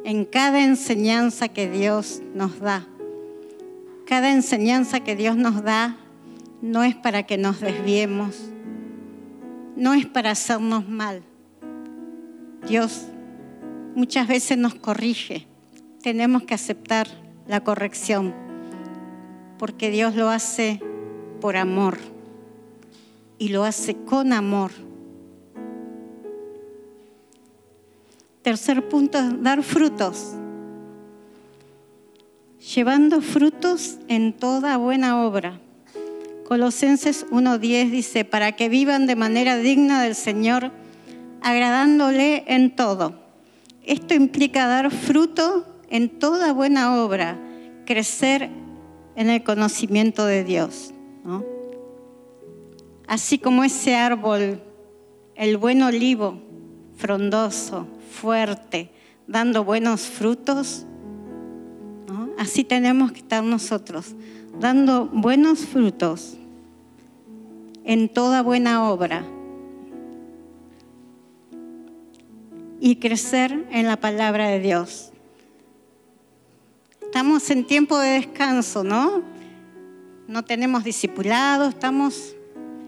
en 0.03 0.25
cada 0.25 0.63
enseñanza 0.63 1.47
que 1.47 1.69
Dios 1.69 2.21
nos 2.33 2.59
da. 2.59 2.85
Cada 4.05 4.31
enseñanza 4.31 4.99
que 4.99 5.15
Dios 5.15 5.37
nos 5.37 5.63
da 5.63 5.97
no 6.61 6.83
es 6.83 6.95
para 6.95 7.23
que 7.23 7.37
nos 7.37 7.59
desviemos, 7.59 8.51
no 9.75 9.93
es 9.93 10.05
para 10.05 10.31
hacernos 10.31 10.87
mal. 10.87 11.23
Dios 12.67 13.07
muchas 13.95 14.27
veces 14.27 14.57
nos 14.57 14.75
corrige. 14.75 15.47
Tenemos 16.01 16.43
que 16.43 16.53
aceptar 16.53 17.07
la 17.47 17.63
corrección, 17.63 18.33
porque 19.57 19.89
Dios 19.89 20.15
lo 20.15 20.29
hace 20.29 20.81
por 21.39 21.57
amor 21.57 21.97
y 23.37 23.49
lo 23.49 23.63
hace 23.63 23.95
con 23.95 24.33
amor. 24.33 24.71
Tercer 28.43 28.89
punto, 28.89 29.19
dar 29.39 29.63
frutos. 29.63 30.33
Llevando 32.75 33.21
frutos 33.21 33.99
en 34.09 34.33
toda 34.33 34.75
buena 34.75 35.25
obra, 35.25 35.61
Colosenses 36.45 37.25
1.10 37.31 37.89
dice, 37.89 38.25
para 38.25 38.51
que 38.51 38.67
vivan 38.67 39.07
de 39.07 39.15
manera 39.15 39.55
digna 39.55 40.03
del 40.03 40.13
Señor, 40.13 40.71
agradándole 41.41 42.43
en 42.47 42.75
todo. 42.75 43.15
Esto 43.85 44.13
implica 44.13 44.67
dar 44.67 44.91
fruto 44.91 45.65
en 45.89 46.09
toda 46.09 46.51
buena 46.51 47.01
obra, 47.01 47.39
crecer 47.85 48.49
en 49.15 49.29
el 49.29 49.43
conocimiento 49.43 50.25
de 50.25 50.43
Dios. 50.43 50.93
Así 53.07 53.37
como 53.37 53.63
ese 53.63 53.95
árbol, 53.95 54.61
el 55.35 55.57
buen 55.57 55.81
olivo, 55.81 56.41
frondoso, 56.97 57.87
fuerte, 58.13 58.91
dando 59.27 59.63
buenos 59.63 60.01
frutos, 60.01 60.85
así 62.37 62.63
tenemos 62.63 63.11
que 63.11 63.19
estar 63.19 63.43
nosotros, 63.43 64.15
dando 64.59 65.07
buenos 65.07 65.59
frutos 65.59 66.37
en 67.83 68.07
toda 68.07 68.41
buena 68.41 68.89
obra 68.89 69.25
y 72.79 72.97
crecer 72.97 73.65
en 73.71 73.87
la 73.87 73.97
palabra 73.97 74.47
de 74.47 74.59
Dios. 74.59 75.11
Estamos 77.01 77.49
en 77.49 77.65
tiempo 77.65 77.97
de 77.97 78.09
descanso, 78.09 78.83
¿no? 78.83 79.21
No 80.27 80.43
tenemos 80.43 80.83
discipulados, 80.83 81.69
estamos 81.69 82.35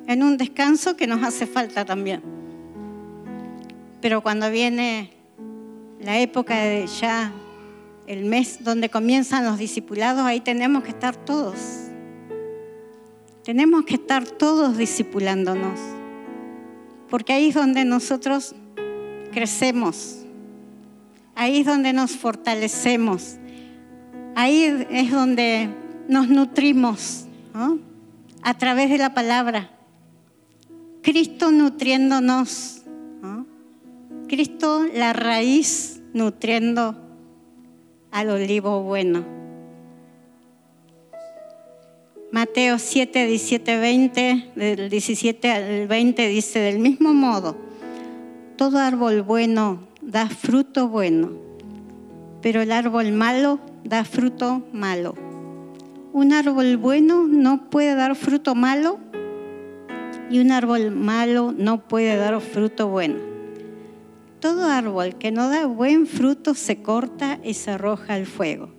en 0.07 0.23
un 0.23 0.37
descanso 0.37 0.95
que 0.95 1.07
nos 1.07 1.23
hace 1.23 1.45
falta 1.45 1.85
también. 1.85 2.21
Pero 4.01 4.21
cuando 4.21 4.51
viene 4.51 5.14
la 6.05 6.19
época 6.19 6.55
de 6.55 6.85
ya 6.85 7.33
el 8.05 8.25
mes 8.25 8.63
donde 8.63 8.89
comienzan 8.89 9.43
los 9.43 9.57
discipulados, 9.57 10.23
ahí 10.23 10.39
tenemos 10.39 10.83
que 10.83 10.91
estar 10.91 11.15
todos. 11.15 11.55
Tenemos 13.43 13.85
que 13.85 13.95
estar 13.95 14.27
todos 14.27 14.77
discipulándonos, 14.77 15.79
porque 17.09 17.33
ahí 17.33 17.49
es 17.49 17.55
donde 17.55 17.85
nosotros 17.85 18.55
crecemos, 19.31 20.17
ahí 21.35 21.59
es 21.59 21.65
donde 21.65 21.93
nos 21.93 22.11
fortalecemos, 22.11 23.37
ahí 24.35 24.85
es 24.89 25.11
donde 25.11 25.69
nos 26.07 26.27
nutrimos 26.27 27.25
a 28.41 28.53
través 28.55 28.89
de 28.89 28.97
la 28.97 29.13
palabra. 29.13 29.71
Cristo 31.01 31.51
nutriéndonos, 31.51 32.81
Cristo 34.27 34.85
la 34.91 35.13
raíz 35.13 35.94
nutriendo 36.15 36.95
al 38.09 38.29
olivo 38.29 38.81
bueno. 38.83 39.25
Mateo 42.31 42.79
7, 42.79 43.25
17, 43.25 43.77
20, 43.77 44.51
del 44.55 44.89
17 44.89 45.51
al 45.51 45.87
20 45.87 46.27
dice, 46.29 46.59
del 46.59 46.79
mismo 46.79 47.13
modo, 47.13 47.57
todo 48.55 48.79
árbol 48.79 49.23
bueno 49.23 49.87
da 50.01 50.29
fruto 50.29 50.87
bueno, 50.87 51.33
pero 52.41 52.61
el 52.61 52.71
árbol 52.71 53.11
malo 53.11 53.59
da 53.83 54.05
fruto 54.05 54.63
malo. 54.71 55.15
Un 56.13 56.31
árbol 56.31 56.77
bueno 56.77 57.27
no 57.27 57.69
puede 57.69 57.93
dar 57.93 58.15
fruto 58.15 58.55
malo 58.55 58.99
y 60.29 60.39
un 60.39 60.53
árbol 60.53 60.91
malo 60.91 61.53
no 61.57 61.81
puede 61.89 62.15
dar 62.15 62.39
fruto 62.39 62.87
bueno. 62.87 63.34
Todo 64.45 64.65
árbol 64.65 65.17
que 65.17 65.31
no 65.31 65.49
da 65.49 65.65
buen 65.65 66.05
fruto 66.05 66.53
se 66.53 66.83
corta 66.83 67.39
y 67.43 67.55
se 67.55 67.71
arroja 67.71 68.13
al 68.13 68.27
fuego. 68.27 68.69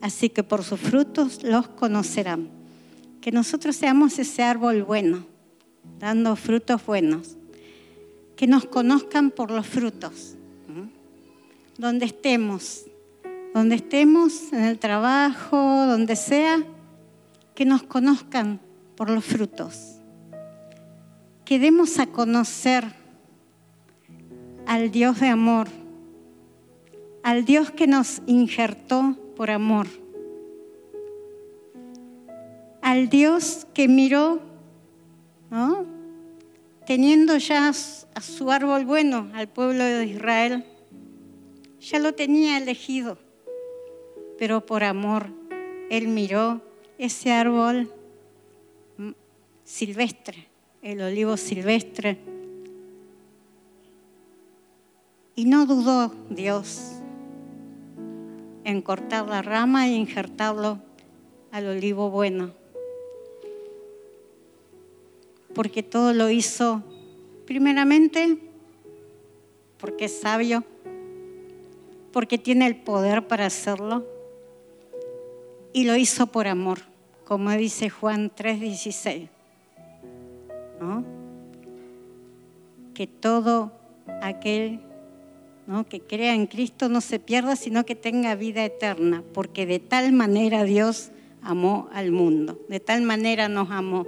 Así 0.00 0.30
que 0.30 0.42
por 0.42 0.64
sus 0.64 0.80
frutos 0.80 1.42
los 1.42 1.68
conocerán. 1.68 2.48
Que 3.20 3.30
nosotros 3.30 3.76
seamos 3.76 4.18
ese 4.18 4.42
árbol 4.42 4.82
bueno, 4.82 5.26
dando 5.98 6.34
frutos 6.36 6.86
buenos. 6.86 7.36
Que 8.34 8.46
nos 8.46 8.64
conozcan 8.64 9.30
por 9.30 9.50
los 9.50 9.66
frutos. 9.66 10.36
Donde 11.76 12.06
estemos, 12.06 12.86
donde 13.52 13.74
estemos, 13.74 14.54
en 14.54 14.62
el 14.64 14.78
trabajo, 14.78 15.84
donde 15.84 16.16
sea, 16.16 16.64
que 17.54 17.66
nos 17.66 17.82
conozcan 17.82 18.58
por 18.96 19.10
los 19.10 19.22
frutos. 19.22 19.96
Que 21.44 21.58
demos 21.58 21.98
a 21.98 22.06
conocer 22.06 23.03
al 24.66 24.90
Dios 24.90 25.20
de 25.20 25.28
amor, 25.28 25.68
al 27.22 27.44
Dios 27.44 27.70
que 27.70 27.86
nos 27.86 28.22
injertó 28.26 29.16
por 29.36 29.50
amor, 29.50 29.86
al 32.82 33.08
Dios 33.08 33.66
que 33.74 33.88
miró, 33.88 34.40
teniendo 36.86 37.36
ya 37.38 37.72
su 37.72 38.50
árbol 38.50 38.84
bueno, 38.84 39.30
al 39.34 39.48
pueblo 39.48 39.84
de 39.84 40.06
Israel, 40.06 40.64
ya 41.80 41.98
lo 41.98 42.14
tenía 42.14 42.58
elegido, 42.58 43.18
pero 44.38 44.64
por 44.64 44.84
amor 44.84 45.28
Él 45.90 46.08
miró 46.08 46.60
ese 46.98 47.32
árbol 47.32 47.92
silvestre, 49.64 50.48
el 50.82 51.00
olivo 51.00 51.36
silvestre, 51.36 52.33
y 55.36 55.44
no 55.46 55.66
dudó 55.66 56.12
Dios 56.30 56.92
en 58.64 58.80
cortar 58.82 59.28
la 59.28 59.42
rama 59.42 59.88
e 59.88 59.92
injertarlo 59.92 60.78
al 61.50 61.66
olivo 61.66 62.10
bueno. 62.10 62.52
Porque 65.54 65.82
todo 65.82 66.12
lo 66.12 66.30
hizo 66.30 66.82
primeramente 67.46 68.38
porque 69.78 70.06
es 70.06 70.20
sabio, 70.20 70.64
porque 72.12 72.38
tiene 72.38 72.66
el 72.66 72.76
poder 72.76 73.26
para 73.26 73.46
hacerlo 73.46 74.04
y 75.72 75.84
lo 75.84 75.96
hizo 75.96 76.26
por 76.28 76.46
amor, 76.46 76.78
como 77.24 77.50
dice 77.50 77.90
Juan 77.90 78.30
3:16. 78.34 79.28
¿no? 80.80 81.04
Que 82.94 83.06
todo 83.06 83.72
aquel 84.22 84.80
que 85.88 86.00
crea 86.00 86.34
en 86.34 86.46
Cristo 86.46 86.88
no 86.88 87.00
se 87.00 87.18
pierda, 87.18 87.56
sino 87.56 87.86
que 87.86 87.94
tenga 87.94 88.34
vida 88.34 88.64
eterna, 88.64 89.22
porque 89.32 89.66
de 89.66 89.78
tal 89.78 90.12
manera 90.12 90.64
Dios 90.64 91.10
amó 91.42 91.88
al 91.92 92.12
mundo, 92.12 92.60
de 92.68 92.80
tal 92.80 93.02
manera 93.02 93.48
nos 93.48 93.70
amó. 93.70 94.06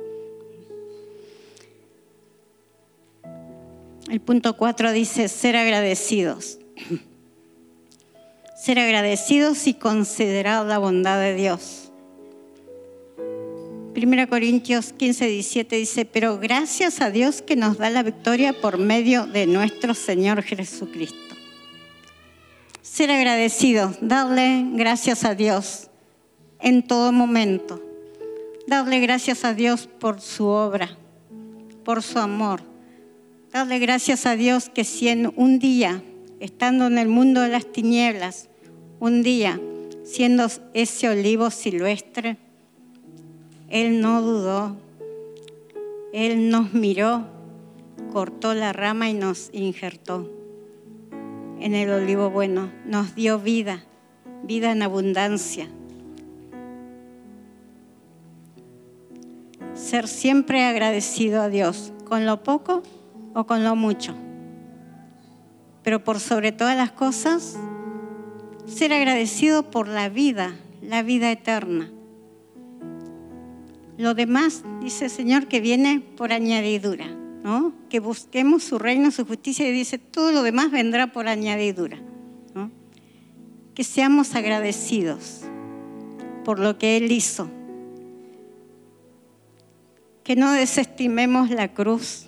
El 4.08 4.20
punto 4.20 4.56
4 4.56 4.92
dice 4.92 5.28
ser 5.28 5.56
agradecidos. 5.56 6.58
Ser 8.56 8.78
agradecidos 8.80 9.66
y 9.68 9.74
considerar 9.74 10.64
la 10.66 10.78
bondad 10.78 11.20
de 11.20 11.34
Dios. 11.34 11.92
1 13.94 14.28
Corintios 14.28 14.92
15, 14.92 15.26
17 15.26 15.76
dice, 15.76 16.04
pero 16.04 16.38
gracias 16.38 17.00
a 17.00 17.10
Dios 17.10 17.42
que 17.42 17.54
nos 17.54 17.78
da 17.78 17.90
la 17.90 18.02
victoria 18.02 18.52
por 18.54 18.78
medio 18.78 19.26
de 19.26 19.46
nuestro 19.46 19.94
Señor 19.94 20.42
Jesucristo 20.42 21.25
ser 22.96 23.10
agradecido, 23.10 23.92
darle 24.00 24.64
gracias 24.72 25.26
a 25.26 25.34
Dios 25.34 25.90
en 26.60 26.82
todo 26.82 27.12
momento. 27.12 27.82
Darle 28.66 29.00
gracias 29.00 29.44
a 29.44 29.52
Dios 29.52 29.86
por 29.86 30.22
su 30.22 30.46
obra, 30.46 30.96
por 31.84 32.02
su 32.02 32.18
amor. 32.18 32.62
Darle 33.52 33.80
gracias 33.80 34.24
a 34.24 34.34
Dios 34.34 34.70
que 34.70 34.82
si 34.84 35.08
en 35.08 35.30
un 35.36 35.58
día, 35.58 36.02
estando 36.40 36.86
en 36.86 36.96
el 36.96 37.08
mundo 37.08 37.42
de 37.42 37.50
las 37.50 37.70
tinieblas, 37.70 38.48
un 38.98 39.22
día, 39.22 39.60
siendo 40.02 40.46
ese 40.72 41.10
olivo 41.10 41.50
silvestre, 41.50 42.38
Él 43.68 44.00
no 44.00 44.22
dudó, 44.22 44.74
Él 46.14 46.48
nos 46.48 46.72
miró, 46.72 47.26
cortó 48.10 48.54
la 48.54 48.72
rama 48.72 49.10
y 49.10 49.12
nos 49.12 49.50
injertó 49.52 50.35
en 51.66 51.74
el 51.74 51.90
olivo 51.90 52.30
bueno, 52.30 52.70
nos 52.84 53.16
dio 53.16 53.40
vida, 53.40 53.82
vida 54.44 54.70
en 54.70 54.82
abundancia. 54.82 55.66
Ser 59.74 60.06
siempre 60.06 60.62
agradecido 60.62 61.42
a 61.42 61.48
Dios, 61.48 61.92
con 62.04 62.24
lo 62.24 62.44
poco 62.44 62.84
o 63.34 63.46
con 63.46 63.64
lo 63.64 63.74
mucho. 63.74 64.14
Pero 65.82 66.04
por 66.04 66.20
sobre 66.20 66.52
todas 66.52 66.76
las 66.76 66.92
cosas, 66.92 67.58
ser 68.66 68.92
agradecido 68.92 69.68
por 69.68 69.88
la 69.88 70.08
vida, 70.08 70.54
la 70.82 71.02
vida 71.02 71.32
eterna. 71.32 71.90
Lo 73.98 74.14
demás, 74.14 74.62
dice 74.80 75.06
el 75.06 75.10
Señor, 75.10 75.48
que 75.48 75.60
viene 75.60 75.98
por 76.16 76.32
añadidura 76.32 77.08
que 77.88 78.00
busquemos 78.00 78.64
su 78.64 78.78
reino, 78.78 79.10
su 79.10 79.24
justicia 79.24 79.68
y 79.68 79.72
dice, 79.72 79.98
todo 79.98 80.32
lo 80.32 80.42
demás 80.42 80.70
vendrá 80.70 81.12
por 81.12 81.28
añadidura. 81.28 81.98
Que 83.74 83.84
seamos 83.84 84.34
agradecidos 84.34 85.42
por 86.44 86.58
lo 86.58 86.78
que 86.78 86.96
Él 86.96 87.12
hizo. 87.12 87.50
que 90.26 90.34
no 90.34 90.50
desestimemos 90.50 91.50
la 91.50 91.72
cruz, 91.72 92.26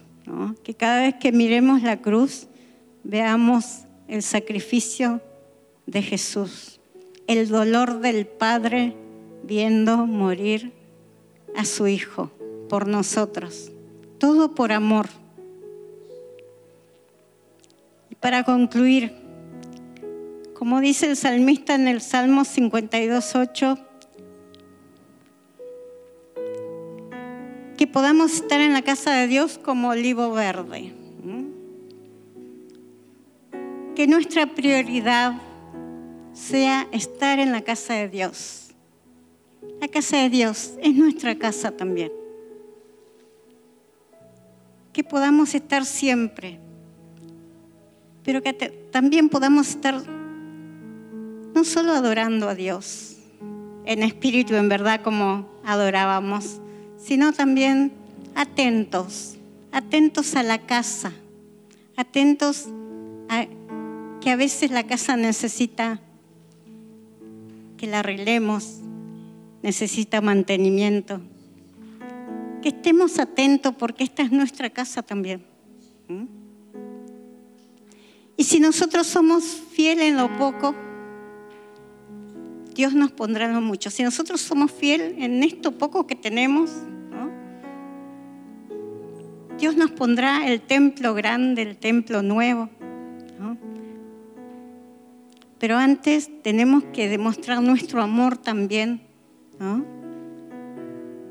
que 0.63 0.73
cada 0.73 1.01
vez 1.01 1.17
que 1.17 1.33
miremos 1.33 1.83
la 1.83 2.01
cruz 2.01 2.47
veamos 3.03 3.87
el 4.07 4.23
sacrificio 4.23 5.21
de 5.87 6.03
Jesús, 6.03 6.79
el 7.27 7.49
dolor 7.49 7.99
del 7.99 8.25
Padre 8.25 8.95
viendo 9.43 10.07
morir 10.07 10.73
a 11.57 11.65
su 11.65 11.89
Hijo 11.89 12.31
por 12.69 12.87
nosotros, 12.87 13.73
todo 14.19 14.55
por 14.55 14.73
amor. 14.73 15.09
Y 18.11 18.15
para 18.17 18.45
concluir, 18.45 19.13
como 20.55 20.81
dice 20.81 21.07
el 21.07 21.17
salmista 21.17 21.75
en 21.75 21.89
el 21.89 22.01
Salmo 22.01 22.43
52.8, 22.43 23.85
que 27.77 27.87
podamos 27.87 28.35
estar 28.35 28.61
en 28.61 28.73
la 28.73 28.83
casa 28.83 29.13
de 29.13 29.29
Dios 29.29 29.59
como 29.59 29.91
olivo 29.91 30.33
verde. 30.33 30.95
Que 33.95 34.07
nuestra 34.07 34.55
prioridad 34.55 35.41
sea 36.33 36.87
estar 36.93 37.39
en 37.39 37.53
la 37.53 37.63
casa 37.63 37.95
de 37.95 38.09
Dios. 38.09 38.69
La 39.81 39.89
casa 39.89 40.19
de 40.19 40.29
Dios 40.29 40.75
es 40.83 40.95
nuestra 40.95 41.37
casa 41.37 41.71
también. 41.73 42.13
Que 44.93 45.05
podamos 45.05 45.55
estar 45.55 45.85
siempre, 45.85 46.59
pero 48.25 48.43
que 48.43 48.53
también 48.53 49.29
podamos 49.29 49.71
estar 49.71 50.03
no 51.55 51.65
solo 51.65 51.93
adorando 51.93 52.49
a 52.49 52.55
Dios 52.55 53.17
en 53.85 54.03
espíritu, 54.03 54.55
en 54.55 54.69
verdad, 54.69 55.01
como 55.03 55.49
adorábamos, 55.65 56.61
sino 56.99 57.33
también 57.33 57.93
atentos, 58.35 59.37
atentos 59.73 60.37
a 60.37 60.43
la 60.43 60.59
casa, 60.59 61.13
atentos 61.97 62.67
a 63.29 63.47
que 64.21 64.31
a 64.31 64.37
veces 64.37 64.71
la 64.71 64.85
casa 64.85 65.17
necesita 65.17 66.01
que 67.77 67.87
la 67.87 68.01
arreglemos, 68.01 68.81
necesita 69.63 70.21
mantenimiento. 70.21 71.21
Que 72.63 72.71
estemos 72.71 73.19
atentos 73.19 73.75
porque 73.77 74.05
esta 74.05 74.23
es 74.23 74.33
nuestra 74.33 74.71
casa 74.71 75.03
también. 75.03 75.45
Y 78.37 78.45
si 78.45 78.61
nosotros 78.61 79.07
somos 79.07 79.45
fieles 79.45 80.07
en 80.07 80.17
lo 80.17 80.37
poco, 80.37 80.75
Dios 82.75 82.95
nos 82.95 83.11
pondrá 83.11 83.53
lo 83.53 83.61
mucho. 83.61 83.91
Si 83.91 84.03
nosotros 84.03 84.41
somos 84.41 84.71
fieles 84.71 85.15
en 85.19 85.43
esto 85.43 85.73
poco 85.73 86.07
que 86.07 86.15
tenemos, 86.15 86.71
Dios 89.59 89.77
nos 89.77 89.91
pondrá 89.91 90.47
el 90.47 90.61
templo 90.61 91.15
grande, 91.15 91.63
el 91.63 91.77
templo 91.77 92.23
nuevo. 92.23 92.71
Pero 95.59 95.77
antes 95.77 96.31
tenemos 96.43 96.85
que 96.93 97.09
demostrar 97.09 97.61
nuestro 97.61 98.01
amor 98.01 98.39
también 98.39 99.03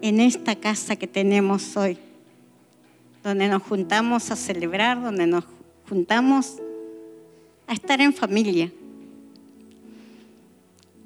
en 0.02 0.20
esta 0.20 0.56
casa 0.56 0.96
que 0.96 1.08
tenemos 1.08 1.76
hoy, 1.78 1.98
donde 3.24 3.48
nos 3.48 3.64
juntamos 3.64 4.32
a 4.32 4.36
celebrar, 4.36 5.02
donde 5.02 5.28
nos 5.28 5.46
juntamos 5.90 6.58
a 7.68 7.74
estar 7.74 8.02
en 8.02 8.14
familia. 8.14 8.72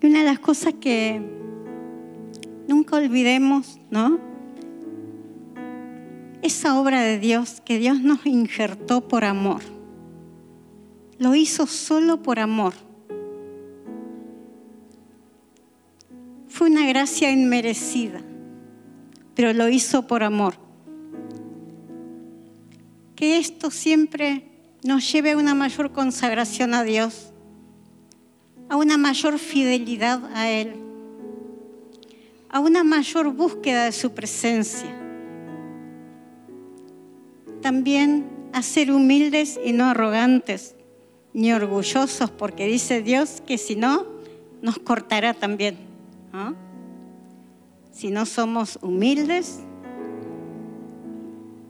Y 0.02 0.06
una 0.06 0.20
de 0.20 0.26
las 0.26 0.40
cosas 0.40 0.74
que 0.80 1.22
nunca 2.68 2.98
olvidemos, 2.98 3.80
¿no? 3.90 4.32
esa 6.42 6.80
obra 6.80 7.02
de 7.02 7.20
Dios 7.20 7.62
que 7.64 7.78
Dios 7.78 8.02
nos 8.02 8.26
injertó 8.26 9.08
por 9.08 9.24
amor. 9.24 9.62
Lo 11.18 11.36
hizo 11.36 11.68
solo 11.68 12.22
por 12.24 12.40
amor. 12.40 12.74
Fue 16.48 16.70
una 16.70 16.86
gracia 16.88 17.32
inmerecida, 17.32 18.22
pero 19.36 19.54
lo 19.54 19.70
hizo 19.70 20.08
por 20.08 20.24
amor. 20.24 20.56
Que 23.16 23.38
esto 23.38 23.72
siempre 23.72 24.46
nos 24.84 25.12
lleve 25.12 25.32
a 25.32 25.38
una 25.38 25.54
mayor 25.54 25.92
consagración 25.92 26.74
a 26.74 26.84
Dios, 26.84 27.32
a 28.70 28.78
una 28.78 28.98
mayor 28.98 29.38
fidelidad 29.38 30.24
a 30.34 30.50
Él, 30.50 30.76
a 32.50 32.60
una 32.60 32.84
mayor 32.84 33.34
búsqueda 33.34 33.86
de 33.86 33.92
su 33.92 34.14
presencia 34.14 35.02
también 37.62 38.26
a 38.54 38.62
ser 38.64 38.92
humildes 38.92 39.60
y 39.64 39.72
no 39.72 39.86
arrogantes 39.86 40.76
ni 41.34 41.54
orgullosos, 41.54 42.30
porque 42.32 42.66
dice 42.66 43.02
Dios 43.02 43.42
que 43.48 43.58
si 43.58 43.78
no, 43.78 44.06
nos 44.62 44.78
cortará 44.80 45.34
también. 45.34 45.78
Si 47.92 48.10
no 48.10 48.26
somos 48.26 48.80
humildes 48.82 49.60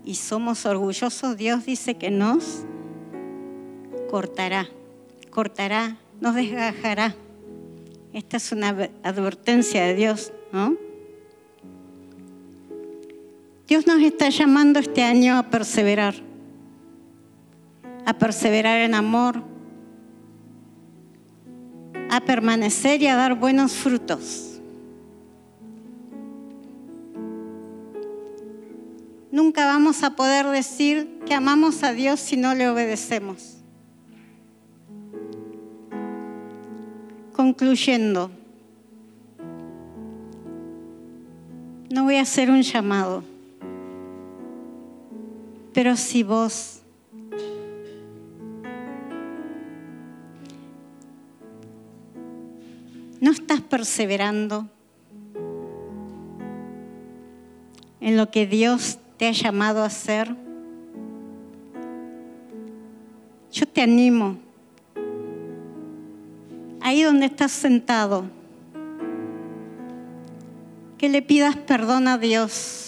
y 0.06 0.16
somos 0.16 0.66
orgullosos, 0.66 1.36
Dios 1.36 1.66
dice 1.66 1.96
que 1.96 2.12
nos 2.12 2.64
cortará, 4.10 4.68
cortará, 5.30 5.98
nos 6.20 6.36
desgajará. 6.36 7.16
Esta 8.14 8.38
es 8.38 8.52
una 8.52 8.70
advertencia 9.04 9.86
de 9.86 9.96
Dios, 9.96 10.32
¿no? 10.52 10.76
Dios 13.68 13.88
nos 13.88 14.02
está 14.02 14.30
llamando 14.30 14.80
este 14.80 15.02
año 15.02 15.38
a 15.38 15.44
perseverar, 15.44 16.14
a 18.06 18.14
perseverar 18.14 18.82
en 18.82 18.94
amor, 18.94 19.42
a 22.10 22.20
permanecer 22.20 23.02
y 23.02 23.08
a 23.08 23.16
dar 23.16 23.36
buenos 23.36 23.72
frutos. 23.72 24.51
Vamos 29.92 30.04
a 30.06 30.16
poder 30.16 30.48
decir 30.48 31.20
que 31.26 31.34
amamos 31.34 31.84
a 31.84 31.92
Dios 31.92 32.22
si 32.22 32.38
no 32.38 32.56
le 32.56 32.70
obedecemos. 32.70 33.58
Concluyendo, 37.36 38.32
no 41.90 42.06
voy 42.06 42.16
a 42.16 42.22
hacer 42.22 42.50
un 42.50 42.62
llamado. 42.62 43.26
Pero 45.74 45.98
si 45.98 46.24
vos 46.24 46.82
no 53.20 53.32
estás 53.32 53.60
perseverando 53.60 54.70
en 58.00 58.16
lo 58.16 58.32
que 58.32 58.48
Dios 58.48 58.98
te 59.22 59.28
ha 59.28 59.32
llamado 59.34 59.84
a 59.84 59.86
hacer, 59.86 60.36
yo 63.52 63.68
te 63.68 63.84
animo, 63.84 64.40
ahí 66.82 67.04
donde 67.04 67.28
estás 67.28 67.52
sentado, 67.52 68.26
que 70.98 71.08
le 71.08 71.22
pidas 71.22 71.56
perdón 71.56 72.08
a 72.08 72.18
Dios 72.18 72.88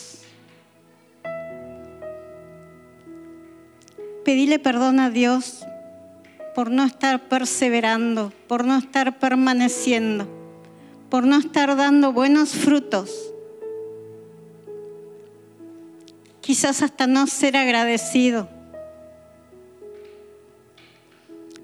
Pedile 4.26 4.58
perdón 4.58 5.00
a 5.00 5.12
Dios 5.12 5.68
por 6.56 6.72
no 6.72 6.84
estar 6.84 7.28
perseverando, 7.28 8.34
por 8.48 8.66
no 8.66 8.78
estar 8.78 9.20
permaneciendo, 9.20 10.28
por 11.12 11.28
no 11.28 11.38
estar 11.38 11.76
dando 11.76 12.12
buenos 12.12 12.56
frutos. 12.56 13.33
Quizás 16.44 16.84
hasta 16.84 17.08
no 17.08 17.26
ser 17.26 17.58
agradecido. 17.58 18.48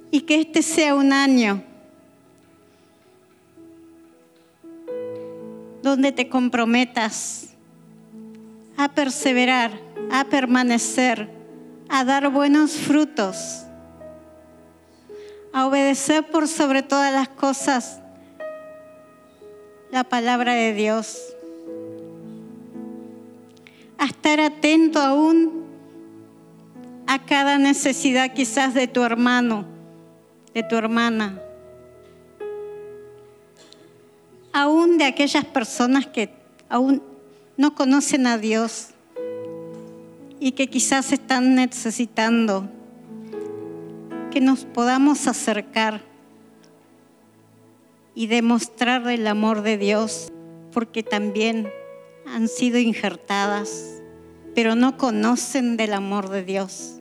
Y 0.10 0.22
que 0.22 0.42
este 0.42 0.64
sea 0.64 0.96
un 0.96 1.14
año 1.14 1.64
donde 5.84 6.12
te 6.12 6.28
comprometas 6.30 7.50
a 8.76 8.90
perseverar, 8.90 9.72
a 10.12 10.24
permanecer 10.26 11.40
a 11.90 12.06
dar 12.06 12.30
buenos 12.30 12.74
frutos, 12.74 13.64
a 15.52 15.66
obedecer 15.66 16.30
por 16.30 16.48
sobre 16.48 16.84
todas 16.84 17.12
las 17.12 17.28
cosas 17.28 18.00
la 19.92 20.04
palabra 20.04 20.54
de 20.54 20.74
Dios, 20.74 21.18
a 24.00 24.06
estar 24.06 24.40
atento 24.40 25.00
aún 25.00 25.66
a 27.06 27.20
cada 27.26 27.58
necesidad 27.58 28.34
quizás 28.34 28.74
de 28.74 28.88
tu 28.88 29.04
hermano, 29.04 29.66
de 30.54 30.64
tu 30.64 30.78
hermana, 30.78 31.40
aún 34.54 34.98
de 34.98 35.04
aquellas 35.04 35.44
personas 35.44 36.08
que 36.08 36.30
aún 36.70 37.04
no 37.58 37.76
conocen 37.76 38.26
a 38.26 38.38
Dios 38.38 38.90
y 40.40 40.54
que 40.54 40.68
quizás 40.68 41.12
están 41.12 41.56
necesitando 41.56 42.70
que 44.32 44.40
nos 44.40 44.64
podamos 44.64 45.28
acercar 45.28 46.02
y 48.16 48.28
demostrar 48.28 49.08
el 49.10 49.28
amor 49.28 49.62
de 49.62 49.78
Dios, 49.78 50.32
porque 50.72 51.04
también 51.04 51.70
han 52.34 52.48
sido 52.48 52.78
injertadas, 52.78 54.02
pero 54.56 54.76
no 54.76 54.98
conocen 54.98 55.78
del 55.78 55.94
amor 55.94 56.30
de 56.30 56.44
Dios. 56.44 56.99